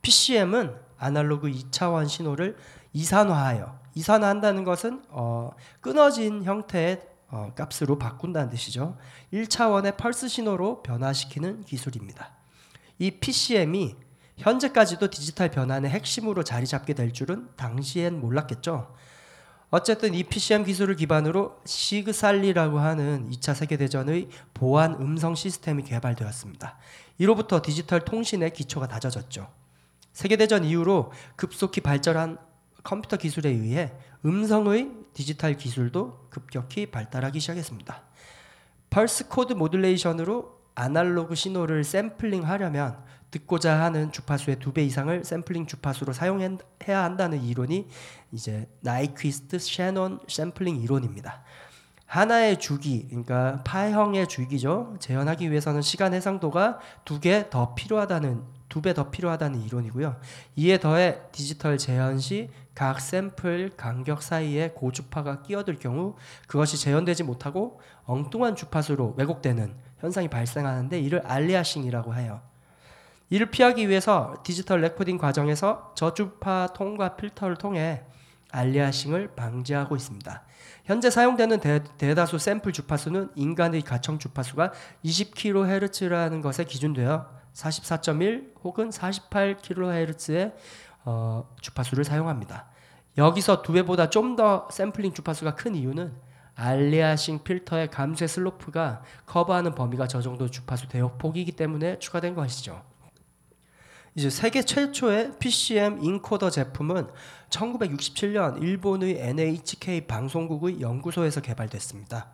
PCM은 0.00 0.74
아날로그 0.96 1.50
2차원 1.50 2.08
신호를 2.08 2.56
이산화하여 2.94 3.78
이산화한다는 3.94 4.64
것은 4.64 5.02
어, 5.10 5.50
끊어진 5.82 6.42
형태의 6.42 7.02
어, 7.28 7.52
값으로 7.54 7.98
바꾼다는 7.98 8.48
뜻이죠. 8.50 8.96
1차원의 9.34 9.98
펄스 9.98 10.28
신호로 10.28 10.82
변화시키는 10.82 11.64
기술입니다. 11.64 12.30
이 12.98 13.10
PCM이 13.10 13.96
현재까지도 14.38 15.10
디지털 15.10 15.50
변환의 15.50 15.90
핵심으로 15.90 16.42
자리 16.42 16.66
잡게 16.66 16.94
될 16.94 17.12
줄은 17.12 17.48
당시엔 17.56 18.20
몰랐겠죠. 18.20 18.94
어쨌든 19.70 20.14
이 20.14 20.22
PCM 20.22 20.64
기술을 20.64 20.94
기반으로 20.96 21.60
시그살리라고 21.64 22.78
하는 22.78 23.28
2차 23.30 23.54
세계대전의 23.54 24.28
보안 24.54 24.94
음성 24.94 25.34
시스템이 25.34 25.82
개발되었습니다. 25.82 26.76
이로부터 27.18 27.60
디지털 27.62 28.00
통신의 28.00 28.52
기초가 28.52 28.86
다져졌죠. 28.86 29.50
세계대전 30.12 30.64
이후로 30.64 31.12
급속히 31.34 31.80
발전한 31.80 32.38
컴퓨터 32.84 33.16
기술에 33.16 33.50
의해 33.50 33.92
음성의 34.24 34.92
디지털 35.12 35.56
기술도 35.56 36.28
급격히 36.30 36.86
발달하기 36.86 37.40
시작했습니다. 37.40 38.02
Pulse 38.90 39.28
Code 39.28 39.52
Modulation으로 39.54 40.56
아날로그 40.76 41.34
신호를 41.34 41.82
샘플링하려면 41.82 43.02
듣고자 43.36 43.80
하는 43.82 44.12
주파수의 44.12 44.58
두 44.58 44.72
배 44.72 44.82
이상을 44.84 45.24
샘플링 45.24 45.66
주파수로 45.66 46.12
사용해야 46.12 46.58
한다는 46.86 47.42
이론이 47.42 47.88
이제 48.32 48.68
나이퀴스트 48.80 49.58
섀넌 49.58 50.20
샘플링 50.28 50.76
이론입니다. 50.76 51.42
하나의 52.06 52.58
주기, 52.60 53.06
그러니까 53.08 53.62
파형의 53.64 54.28
주기죠. 54.28 54.94
재현하기 55.00 55.50
위해서는 55.50 55.82
시간 55.82 56.14
해상도가 56.14 56.78
두 57.04 57.18
개 57.20 57.50
더 57.50 57.74
필요하다는 57.74 58.42
두 58.68 58.80
배 58.82 58.94
더 58.94 59.10
필요하다는 59.10 59.62
이론이고요. 59.62 60.16
이에 60.56 60.78
더해 60.78 61.20
디지털 61.32 61.78
재현 61.78 62.18
시 62.18 62.48
각 62.74 63.00
샘플 63.00 63.72
간격 63.76 64.22
사이에 64.22 64.70
고주파가 64.74 65.40
끼어들 65.42 65.78
경우 65.78 66.14
그것이 66.46 66.76
재현되지 66.76 67.22
못하고 67.24 67.80
엉뚱한 68.04 68.54
주파수로 68.54 69.14
왜곡되는 69.16 69.74
현상이 70.00 70.28
발생하는데 70.28 71.00
이를 71.00 71.20
aliasing이라고 71.26 72.14
해요. 72.14 72.42
이를 73.28 73.50
피하기 73.50 73.88
위해서 73.88 74.34
디지털 74.44 74.80
레코딩 74.80 75.18
과정에서 75.18 75.92
저주파 75.96 76.68
통과 76.74 77.16
필터를 77.16 77.56
통해 77.56 78.04
aliasing을 78.52 79.34
방지하고 79.34 79.96
있습니다. 79.96 80.42
현재 80.84 81.10
사용되는 81.10 81.60
대, 81.60 81.82
대다수 81.98 82.38
샘플 82.38 82.72
주파수는 82.72 83.30
인간의 83.34 83.82
가청 83.82 84.18
주파수가 84.18 84.72
20kHz라는 85.04 86.42
것에 86.42 86.64
기준되어 86.64 87.26
44.1 87.52 88.52
혹은 88.62 88.90
48kHz의 88.90 90.54
어, 91.04 91.48
주파수를 91.60 92.04
사용합니다. 92.04 92.66
여기서 93.18 93.62
두 93.62 93.72
배보다 93.72 94.10
좀 94.10 94.36
더 94.36 94.68
샘플링 94.70 95.14
주파수가 95.14 95.54
큰 95.54 95.74
이유는 95.74 96.12
알리아싱 96.54 97.42
필터의 97.42 97.90
감쇄 97.90 98.26
슬로프가 98.26 99.02
커버하는 99.26 99.74
범위가 99.74 100.06
저 100.08 100.20
정도 100.20 100.50
주파수 100.50 100.88
대역폭이기 100.88 101.52
때문에 101.52 101.98
추가된 101.98 102.34
것이죠. 102.34 102.82
이제 104.16 104.30
세계 104.30 104.62
최초의 104.62 105.32
PCM 105.38 106.02
인코더 106.02 106.48
제품은 106.48 107.08
1967년 107.50 108.62
일본의 108.62 109.18
NHK 109.20 110.06
방송국의 110.06 110.80
연구소에서 110.80 111.42
개발됐습니다. 111.42 112.30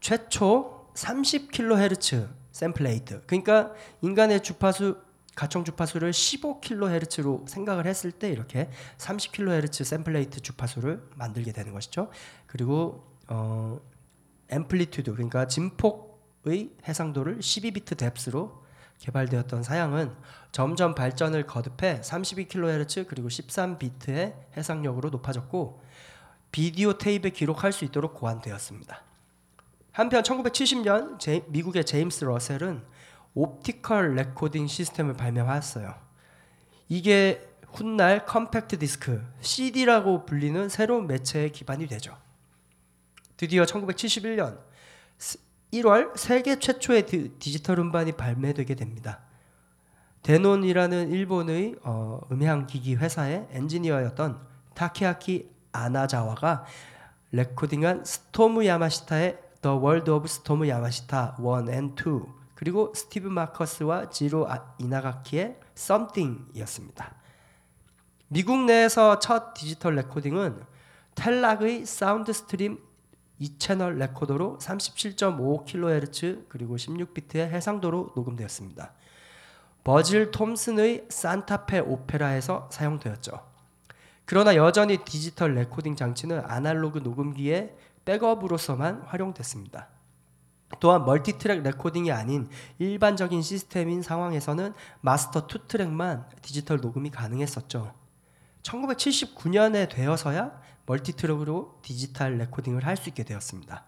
최초 0.00 0.88
30kHz 0.94 2.30
sample 2.52 2.90
rate. 2.90 3.22
그러니까 3.26 3.72
인간의 4.00 4.42
주파수 4.42 4.96
가청 5.34 5.62
주파수를 5.62 6.10
15kHz로 6.10 7.46
생각을 7.46 7.86
했을 7.86 8.10
때 8.10 8.30
이렇게 8.30 8.70
30kHz 8.96 9.84
sample 9.84 10.18
rate 10.18 10.40
주파수를 10.40 11.06
만들게 11.16 11.52
되는 11.52 11.74
것이죠. 11.74 12.08
그리고 12.46 13.06
어, 13.28 13.78
amplitude 14.48 15.12
그러니까 15.12 15.46
진폭의 15.46 16.70
해상도를 16.88 17.40
12비트 17.40 17.98
depth로 17.98 18.61
개발되었던 19.02 19.62
사양은 19.62 20.14
점점 20.52 20.94
발전을 20.94 21.46
거듭해 21.46 22.00
32kHz 22.00 23.06
그리고 23.08 23.28
13비트의 23.28 24.34
해상력으로 24.56 25.10
높아졌고 25.10 25.82
비디오 26.52 26.92
테이프에 26.94 27.30
기록할 27.30 27.72
수 27.72 27.84
있도록 27.84 28.14
고안되었습니다. 28.14 29.02
한편 29.92 30.22
1970년 30.22 31.18
제, 31.18 31.44
미국의 31.48 31.84
제임스 31.84 32.24
러셀은 32.24 32.84
optical 33.34 34.14
레코딩 34.14 34.66
시스템을 34.66 35.14
발명하였어요. 35.14 35.94
이게 36.88 37.48
훗날 37.72 38.24
컴팩트 38.26 38.78
디스크 38.78 39.24
CD라고 39.40 40.26
불리는 40.26 40.68
새로운 40.68 41.06
매체의 41.06 41.52
기반이 41.52 41.86
되죠. 41.86 42.16
드디어 43.36 43.64
1971년 43.64 44.60
1월 45.72 46.16
세계 46.16 46.58
최초의 46.58 47.06
디, 47.06 47.30
디지털 47.38 47.78
음반이 47.78 48.12
발매되게 48.12 48.74
됩니다. 48.74 49.20
데논이라는 50.22 51.10
일본의 51.10 51.76
어, 51.82 52.20
음향 52.30 52.66
기기 52.66 52.94
회사의 52.94 53.48
엔지니어였던 53.50 54.38
타케아키 54.74 55.50
아나자와가 55.72 56.64
레코딩한 57.32 58.04
스토무 58.04 58.66
야마시타의 58.66 59.38
The 59.62 59.78
World 59.78 60.10
of 60.10 60.28
스토무 60.28 60.68
야마시타 60.68 61.38
1 61.38 61.72
and 61.72 62.02
2 62.02 62.20
그리고 62.54 62.92
스티브 62.94 63.28
마커스와 63.28 64.10
지로 64.10 64.48
아- 64.48 64.74
이나가키의 64.78 65.58
Something이었습니다. 65.76 67.14
미국 68.28 68.64
내에서 68.64 69.18
첫 69.18 69.54
디지털 69.54 69.96
레코딩은 69.96 70.62
텔락의 71.14 71.86
사운드 71.86 72.32
스트림 72.32 72.78
2채널 73.42 73.96
레코더로 73.98 74.58
37.5kHz 74.60 76.44
그리고 76.48 76.76
16비트의 76.76 77.48
해상도로 77.50 78.12
녹음되었습니다. 78.14 78.92
버질 79.84 80.30
톰슨의 80.30 81.06
산타페 81.08 81.80
오페라에서 81.80 82.68
사용되었죠. 82.70 83.32
그러나 84.24 84.54
여전히 84.54 84.98
디지털 85.04 85.54
레코딩 85.54 85.96
장치는 85.96 86.42
아날로그 86.46 87.00
녹음기의 87.00 87.74
백업으로서만 88.04 89.02
활용됐습니다. 89.06 89.88
또한 90.80 91.04
multitrack 91.04 91.62
레코딩이 91.62 92.10
아닌 92.12 92.48
일반적인 92.78 93.42
시스템인 93.42 94.02
상황에서는 94.02 94.72
마스터 95.00 95.46
2트랙만 95.46 96.26
디지털 96.40 96.78
녹음이 96.80 97.10
가능했었죠. 97.10 97.92
1979년에 98.62 99.90
되어서야 99.90 100.60
multitrack으로 100.86 101.78
디지털 101.82 102.38
레코딩을 102.38 102.84
할 102.86 102.96
수 102.96 103.08
있게 103.08 103.22
되었습니다. 103.22 103.84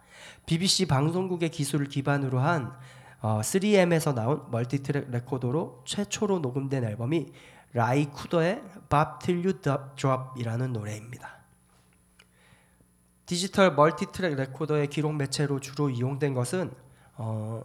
BBC 0.46 0.86
방송국의 0.86 1.50
기술을 1.50 1.86
기반으로 1.86 2.40
한 2.40 2.72
어, 3.20 3.40
3M에서 3.40 4.14
나온 4.14 4.42
multitrack 4.50 5.10
레코더로 5.10 5.82
최초로 5.86 6.40
녹음된 6.40 6.84
앨범이 6.84 7.32
라이 7.72 8.06
쿠더의 8.10 8.62
Bop 8.88 9.18
Till 9.22 9.44
You 9.44 9.60
Drop이라는 9.96 10.72
노래입니다. 10.72 11.34
디지털 13.26 13.74
multitrack 13.74 14.36
레코더의 14.36 14.88
기록 14.88 15.14
매체로 15.14 15.58
주로 15.58 15.88
이용된 15.90 16.34
것은 16.34 16.70
어, 17.16 17.64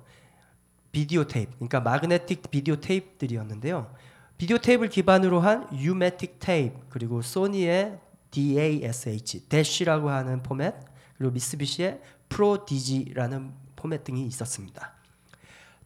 비디오 0.92 1.26
테이프, 1.26 1.52
그러니까 1.56 1.82
마그네틱 1.82 2.50
비디오 2.50 2.78
테이프들이었는데요. 2.78 3.94
비디오 4.38 4.58
테이프를 4.58 4.90
기반으로 4.90 5.42
한 5.42 5.68
유매틱 5.78 6.38
테이프 6.40 6.80
그리고 6.90 7.22
소니의 7.22 8.00
DASH 8.32 9.48
대쉬라고 9.48 10.10
하는 10.10 10.44
포맷 10.44 10.76
그리고 11.18 11.34
미쓰비시의 11.34 12.02
프로디지라는 12.30 13.54
포맷 13.76 14.04
등이 14.04 14.26
있었습니다. 14.28 14.94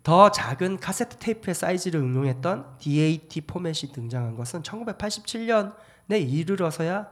더 0.04 0.32
작은 0.32 0.80
카세트 0.80 1.18
테이프의 1.18 1.56
사이즈를 1.56 2.02
응용했던 2.02 2.78
DAT 2.80 3.42
포맷이 3.42 3.94
등장한 3.94 4.36
것은 4.36 4.62
1987년에 4.62 5.74
이르러서야 6.10 7.10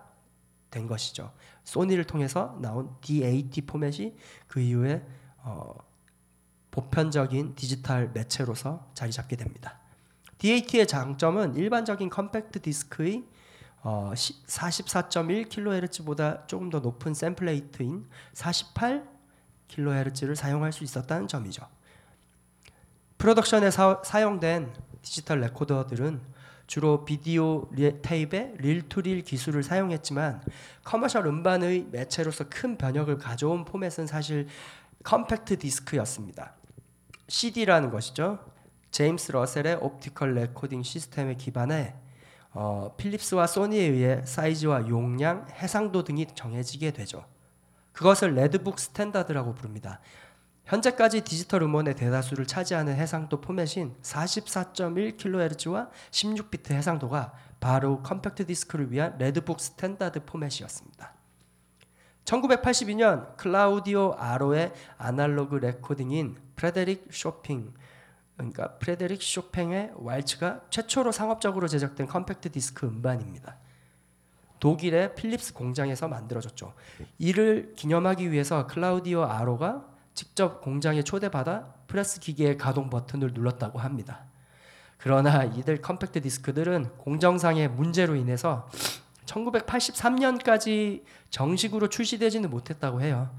된 0.70 0.88
것이죠. 0.88 1.32
소니를 1.64 2.04
통해서 2.04 2.58
나온 2.62 2.90
DAT 3.02 3.62
포맷이 3.62 4.14
그 4.48 4.60
이후에 4.60 5.06
어, 5.38 5.74
보편적인 6.72 7.56
디지털 7.56 8.10
매체로서 8.14 8.90
자리 8.94 9.12
잡게 9.12 9.36
됩니다. 9.36 9.80
DAT의 10.38 10.88
장점은 10.88 11.56
일반적인 11.56 12.10
컴팩트 12.10 12.62
디스크의 12.62 13.24
어, 13.84 14.12
44.1kHz보다 14.14 16.48
조금 16.48 16.70
더 16.70 16.80
높은 16.80 17.14
sample 17.14 17.61
rate인 17.61 18.08
48kHz를 18.34 20.36
사용할 20.36 20.72
수 20.72 20.84
있었다는 20.84 21.28
점이죠. 21.28 21.68
프로덕션에 23.18 23.72
사, 23.72 24.02
사용된 24.04 24.72
디지털 25.02 25.40
레코더들은 25.42 26.22
주로 26.68 27.04
비디오 27.04 27.68
리, 27.72 28.02
테이프의 28.02 28.54
reel-to-reel 28.58 29.24
기술을 29.24 29.64
사용했지만 29.64 30.42
commercial 30.84 31.28
음반의 31.28 31.88
매체로서 31.92 32.46
큰 32.50 32.78
변혁을 32.78 33.18
가져온 33.18 33.66
포맷은 33.66 34.08
사실 34.08 34.48
컴팩트 35.04 35.60
디스크였습니다. 35.60 36.54
CD라는 37.28 37.90
것이죠. 37.90 38.40
제임스 38.92 39.32
러셀의 39.32 39.80
optical 39.82 40.36
레코딩 40.36 40.84
시스템에 40.84 41.36
기반해 41.36 41.96
어, 42.54 42.94
필립스와 42.98 43.48
소니에 43.48 43.84
의해 43.84 44.22
사이즈와 44.26 44.88
용량, 44.90 45.48
해상도 45.50 46.04
등이 46.04 46.28
정해지게 46.36 46.92
되죠. 46.92 47.26
그것을 47.94 48.36
Red 48.36 48.55
Book 48.55 48.80
standard라고 48.80 49.54
부릅니다. 49.54 50.00
현재까지 50.66 51.22
디지털 51.22 51.64
음원의 51.64 51.96
대다수를 51.96 52.46
차지하는 52.46 52.96
해상도 52.96 53.42
포맷인 53.42 53.96
44.1kHz와 54.02 55.90
16비트 56.12 56.72
해상도가 56.72 57.34
바로 57.60 58.02
컴팩트 58.02 58.46
디스크를 58.46 58.92
위한 58.92 59.18
Red 59.18 59.36
Book 59.36 59.60
standard 59.60 60.24
포맷이었습니다. 60.26 61.14
1982년 62.26 63.36
클라우디오 63.36 64.14
아로의 64.18 64.72
아날로그 64.98 65.56
레코딩인 65.56 66.38
프레데릭 66.56 67.08
쇼핑 67.12 67.74
그러니까 68.42 68.78
프레데릭 68.80 69.22
쇼팽의 69.22 69.92
왈츠가 69.96 70.62
최초로 70.72 71.12
상업적으로 71.12 71.68
제작된 71.68 72.08
컴팩트 72.08 72.52
디스크 72.52 72.88
음반입니다. 72.88 73.58
독일의 74.60 75.16
필립스 75.16 75.54
공장에서 75.54 76.08
만들어졌죠. 76.08 76.74
이를 77.20 77.74
기념하기 77.76 78.32
위해서 78.32 78.66
클라우디오 78.66 79.24
아로가 79.24 79.86
직접 80.14 80.62
공장에 80.62 81.04
초대받아 81.04 81.74
프레스 81.88 82.20
기계의 82.20 82.58
가동 82.58 82.90
버튼을 82.90 83.34
눌렀다고 83.34 83.80
합니다. 83.80 84.26
그러나 84.98 85.44
이들 85.44 85.82
컴팩트 85.82 86.22
디스크들은 86.22 86.98
공정상의 86.98 87.70
문제로 87.70 88.16
인해서 88.16 88.70
1983년까지 89.26 91.04
정식으로 91.30 91.90
출시되지는 91.90 92.50
못했다고 92.50 93.02
해요. 93.02 93.36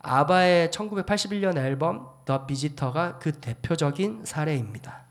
아바의 0.00 0.68
1981년 0.68 1.56
앨범 1.56 2.08
더 2.24 2.46
비지터가 2.46 3.18
그 3.18 3.32
대표적인 3.32 4.24
사례입니다. 4.24 5.07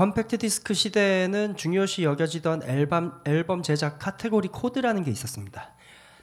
컴팩트 0.00 0.38
디스크 0.38 0.72
시대에는 0.72 1.56
중요시 1.56 2.04
여겨지던 2.04 2.62
앨범 2.62 3.20
앨범 3.26 3.62
제작 3.62 3.98
카테고리 3.98 4.48
코드라는 4.48 5.04
게 5.04 5.10
있었습니다. 5.10 5.74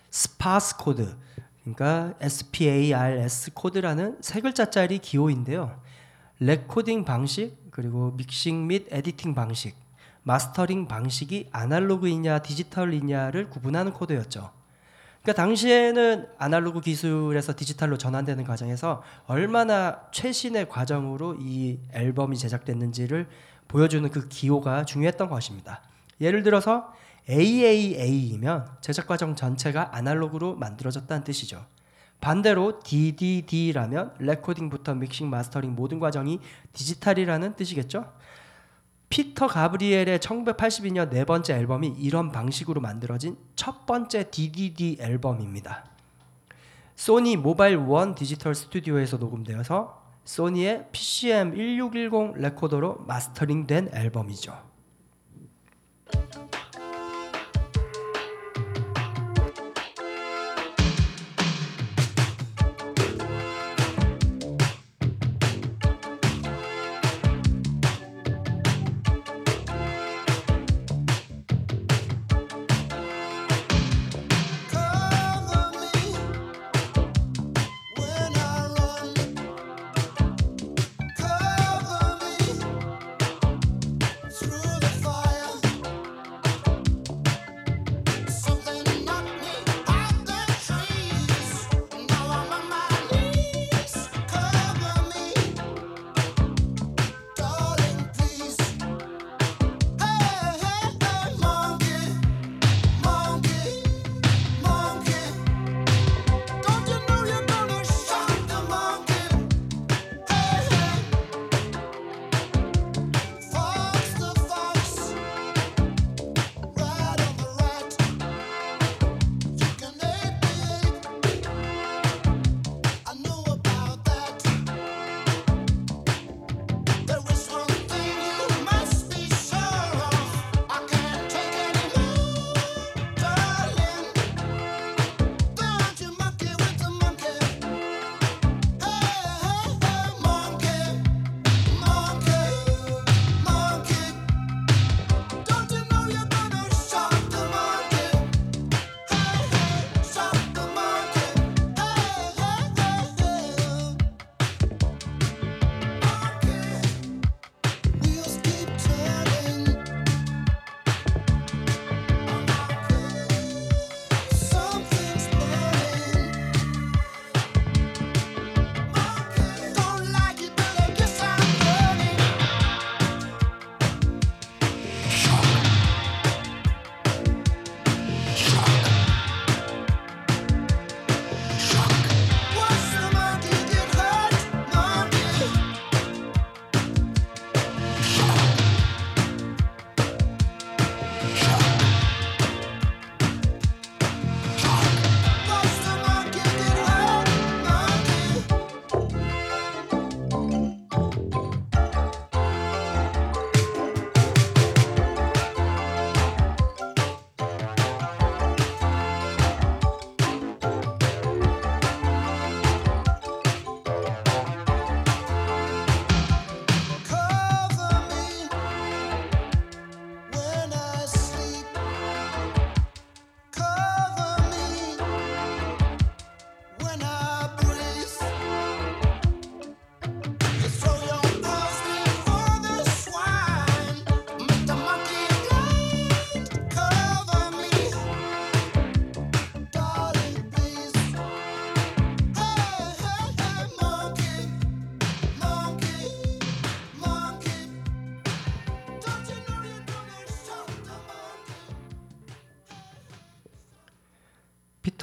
스파스 0.10 0.78
코드, 0.78 1.16
그러니까 1.62 2.16
SPARS 2.20 3.52
코드라는 3.54 4.18
세 4.22 4.42
글자짜리 4.42 4.98
기호인데요. 4.98 5.80
레코딩 6.40 7.06
방식 7.06 7.56
그리고 7.70 8.16
믹싱 8.18 8.66
및 8.66 8.88
editing 8.90 9.36
방식, 9.36 9.76
마스터링 10.24 10.88
방식이 10.88 11.50
아날로그이냐 11.52 12.40
디지털이냐를 12.40 13.52
구분하는 13.52 13.94
코드였죠. 13.94 14.58
그러니까 15.22 15.44
당시에는 15.44 16.26
아날로그 16.40 16.82
기술에서 16.82 17.54
디지털로 17.56 18.00
전환되는 18.00 18.44
과정에서 18.44 19.04
얼마나 19.28 20.02
최신의 20.12 20.68
과정으로 20.68 21.36
이 21.40 21.80
앨범이 21.92 22.38
제작됐는지를 22.38 23.28
보여주는 23.68 24.10
그 24.10 24.28
기호가 24.28 24.86
중요했던 24.86 25.30
것입니다. 25.30 25.82
예를 26.22 26.44
들어서 26.44 26.94
AAA이면 27.30 28.78
제작 28.82 29.08
과정 29.08 29.36
전체가 29.36 29.96
아날로그로 29.96 30.56
만들어졌다는 30.56 31.24
뜻이죠. 31.24 31.66
반대로 32.22 32.80
DDD라면 32.80 34.16
레코딩부터 34.20 34.96
믹싱, 34.96 35.30
마스터링 35.30 35.76
모든 35.76 36.00
과정이 36.00 36.40
디지털이라는 36.74 37.56
뜻이겠죠. 37.56 38.12
피터 39.10 39.48
가브리엘의 39.48 40.20
1982년 40.20 41.10
네 41.10 41.24
번째 41.26 41.54
앨범이 41.54 41.96
이런 41.98 42.32
방식으로 42.32 42.82
만들어진 42.82 43.38
첫 43.56 43.86
번째 43.86 44.30
DDD 44.30 44.98
앨범입니다. 45.00 45.86
소니 46.96 47.38
모바일 47.38 47.78
원 47.78 48.16
디지털 48.16 48.56
스튜디오에서 48.56 49.18
녹음되어서 49.18 50.07
소니의 50.28 50.90
PCM 50.92 51.56
1610 51.56 52.34
레코더로 52.42 53.06
마스터링된 53.08 53.92
앨범이죠. 53.94 54.62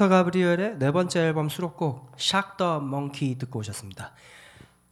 피터 0.04 0.08
가브리엘의 0.08 0.78
네 0.78 0.90
번째 0.92 1.20
앨범 1.20 1.48
수록곡 1.48 2.16
Shock 2.16 2.56
the 2.58 2.80
Monkey 2.80 3.38
듣고 3.38 3.60
오셨습니다. 3.60 4.12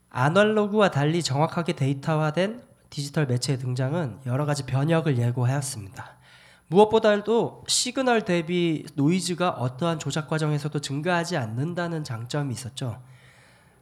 아날로그와 0.08 0.90
달리 0.90 1.22
정확하게 1.22 1.74
데이터화된 1.74 2.62
디지털 2.88 3.26
매체의 3.26 3.58
등장은 3.58 4.20
여러 4.26 4.46
가지 4.46 4.64
변혁을 4.64 5.18
예고하였습니다. 5.18 6.16
무엇보다도 6.68 7.64
시그널 7.66 8.24
대비 8.24 8.86
노이즈가 8.94 9.50
어떠한 9.50 9.98
조작 9.98 10.28
과정에서도 10.28 10.78
증가하지 10.80 11.36
않는다는 11.36 12.04
장점이 12.04 12.52
있었죠. 12.54 13.02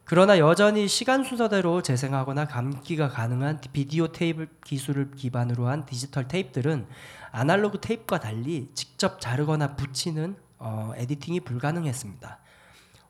그러나 0.03 0.37
여전히 0.37 0.87
시간 0.89 1.23
순서대로 1.23 1.81
재생하거나 1.81 2.47
감기가 2.47 3.07
가능한 3.07 3.61
비디오 3.71 4.09
테이프 4.09 4.47
기술을 4.65 5.11
기반으로 5.11 5.67
한 5.67 5.85
디지털 5.85 6.27
테이프들은 6.27 6.87
아날로그 7.31 7.79
테이프와 7.79 8.19
달리 8.19 8.69
직접 8.73 9.21
자르거나 9.21 9.75
붙이는 9.77 10.35
어, 10.61 10.93
editing이 10.95 11.41
불가능했습니다. 11.41 12.39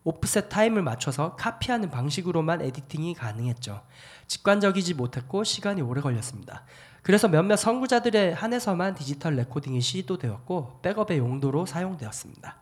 offset 0.03 0.49
time을 0.49 0.81
맞춰서 0.81 1.35
카피하는 1.35 1.91
방식으로만 1.91 2.61
editing이 2.61 3.13
가능했죠. 3.13 3.81
직관적이지 4.27 4.95
못했고 4.95 5.43
시간이 5.43 5.81
오래 5.81 6.01
걸렸습니다. 6.01 6.63
그래서 7.03 7.27
몇몇 7.27 7.55
선구자들에 7.55 8.33
한해서만 8.33 8.95
디지털 8.95 9.35
레코딩이 9.35 9.81
시도되었고 9.81 10.79
백업의 10.81 11.17
용도로 11.17 11.65
사용되었습니다. 11.65 12.57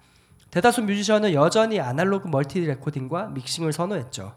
대다수 0.52 0.82
뮤지션은 0.82 1.34
여전히 1.34 1.80
아날로그 1.80 2.28
멀티 2.28 2.62
레코딩과 2.62 3.28
믹싱을 3.28 3.72
선호했죠. 3.72 4.36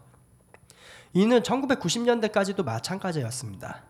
이는 1.13 1.41
1990년대까지도 1.41 2.63
마찬가지였습니다. 2.63 3.83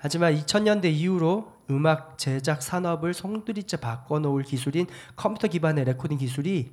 하지만 0.00 0.34
2000년대 0.34 0.86
이후로 0.86 1.52
음악 1.70 2.16
제작 2.18 2.62
산업을 2.62 3.14
송두리째 3.14 3.76
바꿔놓을 3.76 4.42
기술인 4.42 4.86
컴퓨터 5.14 5.46
기반의 5.46 5.84
레코딩 5.84 6.18
기술이 6.18 6.72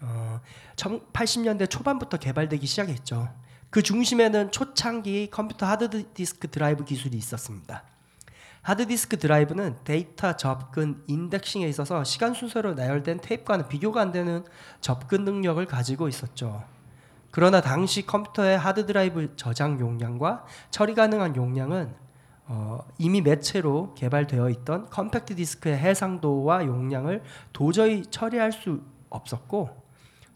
어, 0.00 0.40
80년대 0.76 1.68
초반부터 1.68 2.18
개발되기 2.18 2.66
시작했죠. 2.66 3.28
그 3.68 3.82
중심에는 3.82 4.52
초창기 4.52 5.28
컴퓨터 5.30 5.66
하드디스크 5.66 6.48
드라이브 6.48 6.84
기술이 6.84 7.16
있었습니다. 7.18 7.82
하드디스크 8.62 9.18
드라이브는 9.18 9.76
데이터 9.82 10.36
접근 10.36 11.02
indexing에 11.08 11.68
있어서 11.68 12.04
시간 12.04 12.32
순서로 12.32 12.74
나열된 12.74 13.20
테이프와는 13.22 13.68
비교가 13.68 14.00
안 14.00 14.12
되는 14.12 14.44
접근 14.80 15.24
능력을 15.24 15.64
가지고 15.66 16.06
있었죠. 16.06 16.64
그러나 17.32 17.60
당시 17.60 18.06
컴퓨터의 18.06 18.56
하드 18.56 18.86
드라이브 18.86 19.34
저장 19.36 19.80
용량과 19.80 20.46
처리 20.70 20.94
가능한 20.94 21.36
용량은 21.36 22.07
어, 22.50 22.80
이미 22.96 23.20
매체로 23.20 23.92
개발되어 23.94 24.48
있던 24.50 24.88
컴팩트 24.88 25.36
디스크의 25.36 25.76
해상도와 25.76 26.64
용량을 26.64 27.22
도저히 27.52 28.02
처리할 28.06 28.52
수 28.52 28.80
없었고 29.10 29.68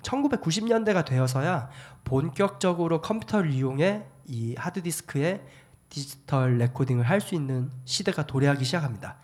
1990년대가 0.02 1.06
되어서야 1.06 1.70
본격적으로 2.04 3.00
컴퓨터를 3.00 3.50
이용해 3.50 4.04
이 4.26 4.54
하드디스크에 4.58 5.42
디지털 5.88 6.58
레코딩을 6.58 7.04
할 7.04 7.20
수 7.20 7.34
있는 7.34 7.70
시대가 7.84 8.26
도래하기 8.26 8.64
시작합니다. 8.64 9.16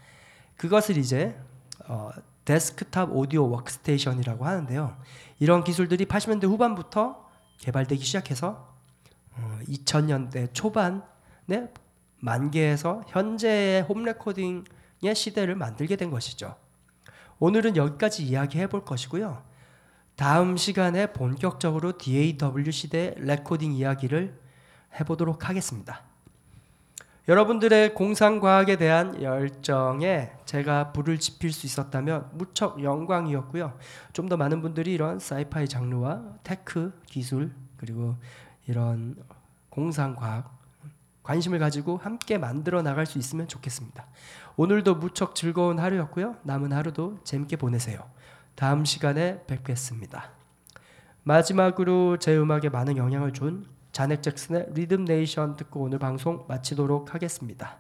그것을 0.57 0.97
이제 0.97 1.39
어, 1.87 2.11
desktop 2.47 3.15
audio 3.15 3.51
workstation이라고 3.51 4.47
하는데요. 4.47 4.97
이런 5.41 5.63
기술들이 5.63 6.07
80년대 6.07 6.45
후반부터 6.45 7.29
개발되기 7.59 8.03
시작해서 8.03 8.75
어, 9.37 9.59
2000년대 9.69 10.55
초반에 10.55 11.69
만개해서 12.21 13.03
현재의 13.09 13.83
홈 13.83 14.05
레코딩의 14.05 15.15
시대를 15.15 15.55
만들게 15.55 15.97
된 15.97 16.11
것이죠. 16.11 16.57
오늘은 17.39 17.77
여기까지 17.77 18.25
이야기해 18.25 18.67
볼 18.69 18.85
것이고요. 18.85 19.43
다음 20.17 20.57
시간에 20.57 21.13
본격적으로 21.13 21.97
DAW 21.97 22.71
시대 22.73 23.15
레코딩 23.19 23.73
이야기를 23.75 24.37
해보도록 24.99 25.49
하겠습니다. 25.49 26.03
여러분들의 27.29 27.95
공상과학에 27.95 28.77
대한 28.77 29.23
열정에 29.23 30.33
제가 30.47 30.93
불을 30.93 31.19
지필 31.19 31.53
수 31.53 31.67
있었다면 31.67 32.31
무척 32.33 32.83
영광이었고요. 32.83 33.79
좀 34.15 34.29
더 34.29 34.37
많은 34.39 34.63
분들이 34.63 34.95
이런 34.95 35.19
sci-fi 35.19 35.69
장르와 35.69 36.23
tech 36.43 36.99
기술 37.07 37.53
그리고 37.77 38.17
이런 38.67 39.15
공상과학 39.69 40.58
관심을 41.29 41.59
가지고 41.59 41.99
함께 41.99 42.39
만들어 42.39 42.81
나갈 42.81 43.05
수 43.05 43.19
있으면 43.19 43.49
좋겠습니다. 43.49 44.07
오늘도 44.57 44.95
무척 44.95 45.35
즐거운 45.35 45.79
하루였고요. 45.79 46.37
남은 46.43 46.73
하루도 46.73 47.19
재밌게 47.23 47.57
보내세요. 47.57 48.01
다음 48.55 48.87
시간에 48.87 49.45
뵙겠습니다. 49.47 50.31
마지막으로 51.25 52.17
제 52.17 52.35
음악에 52.35 52.71
많은 52.71 52.97
영향을 52.97 53.35
준 53.35 53.67
자넷 53.93 54.23
잭슨의 54.23 54.69
리듬 54.73 55.05
네이션 55.05 55.57
듣고 55.57 55.83
오늘 55.83 55.99
방송 55.99 56.47
마치도록 56.49 57.13
하겠습니다. 57.13 57.77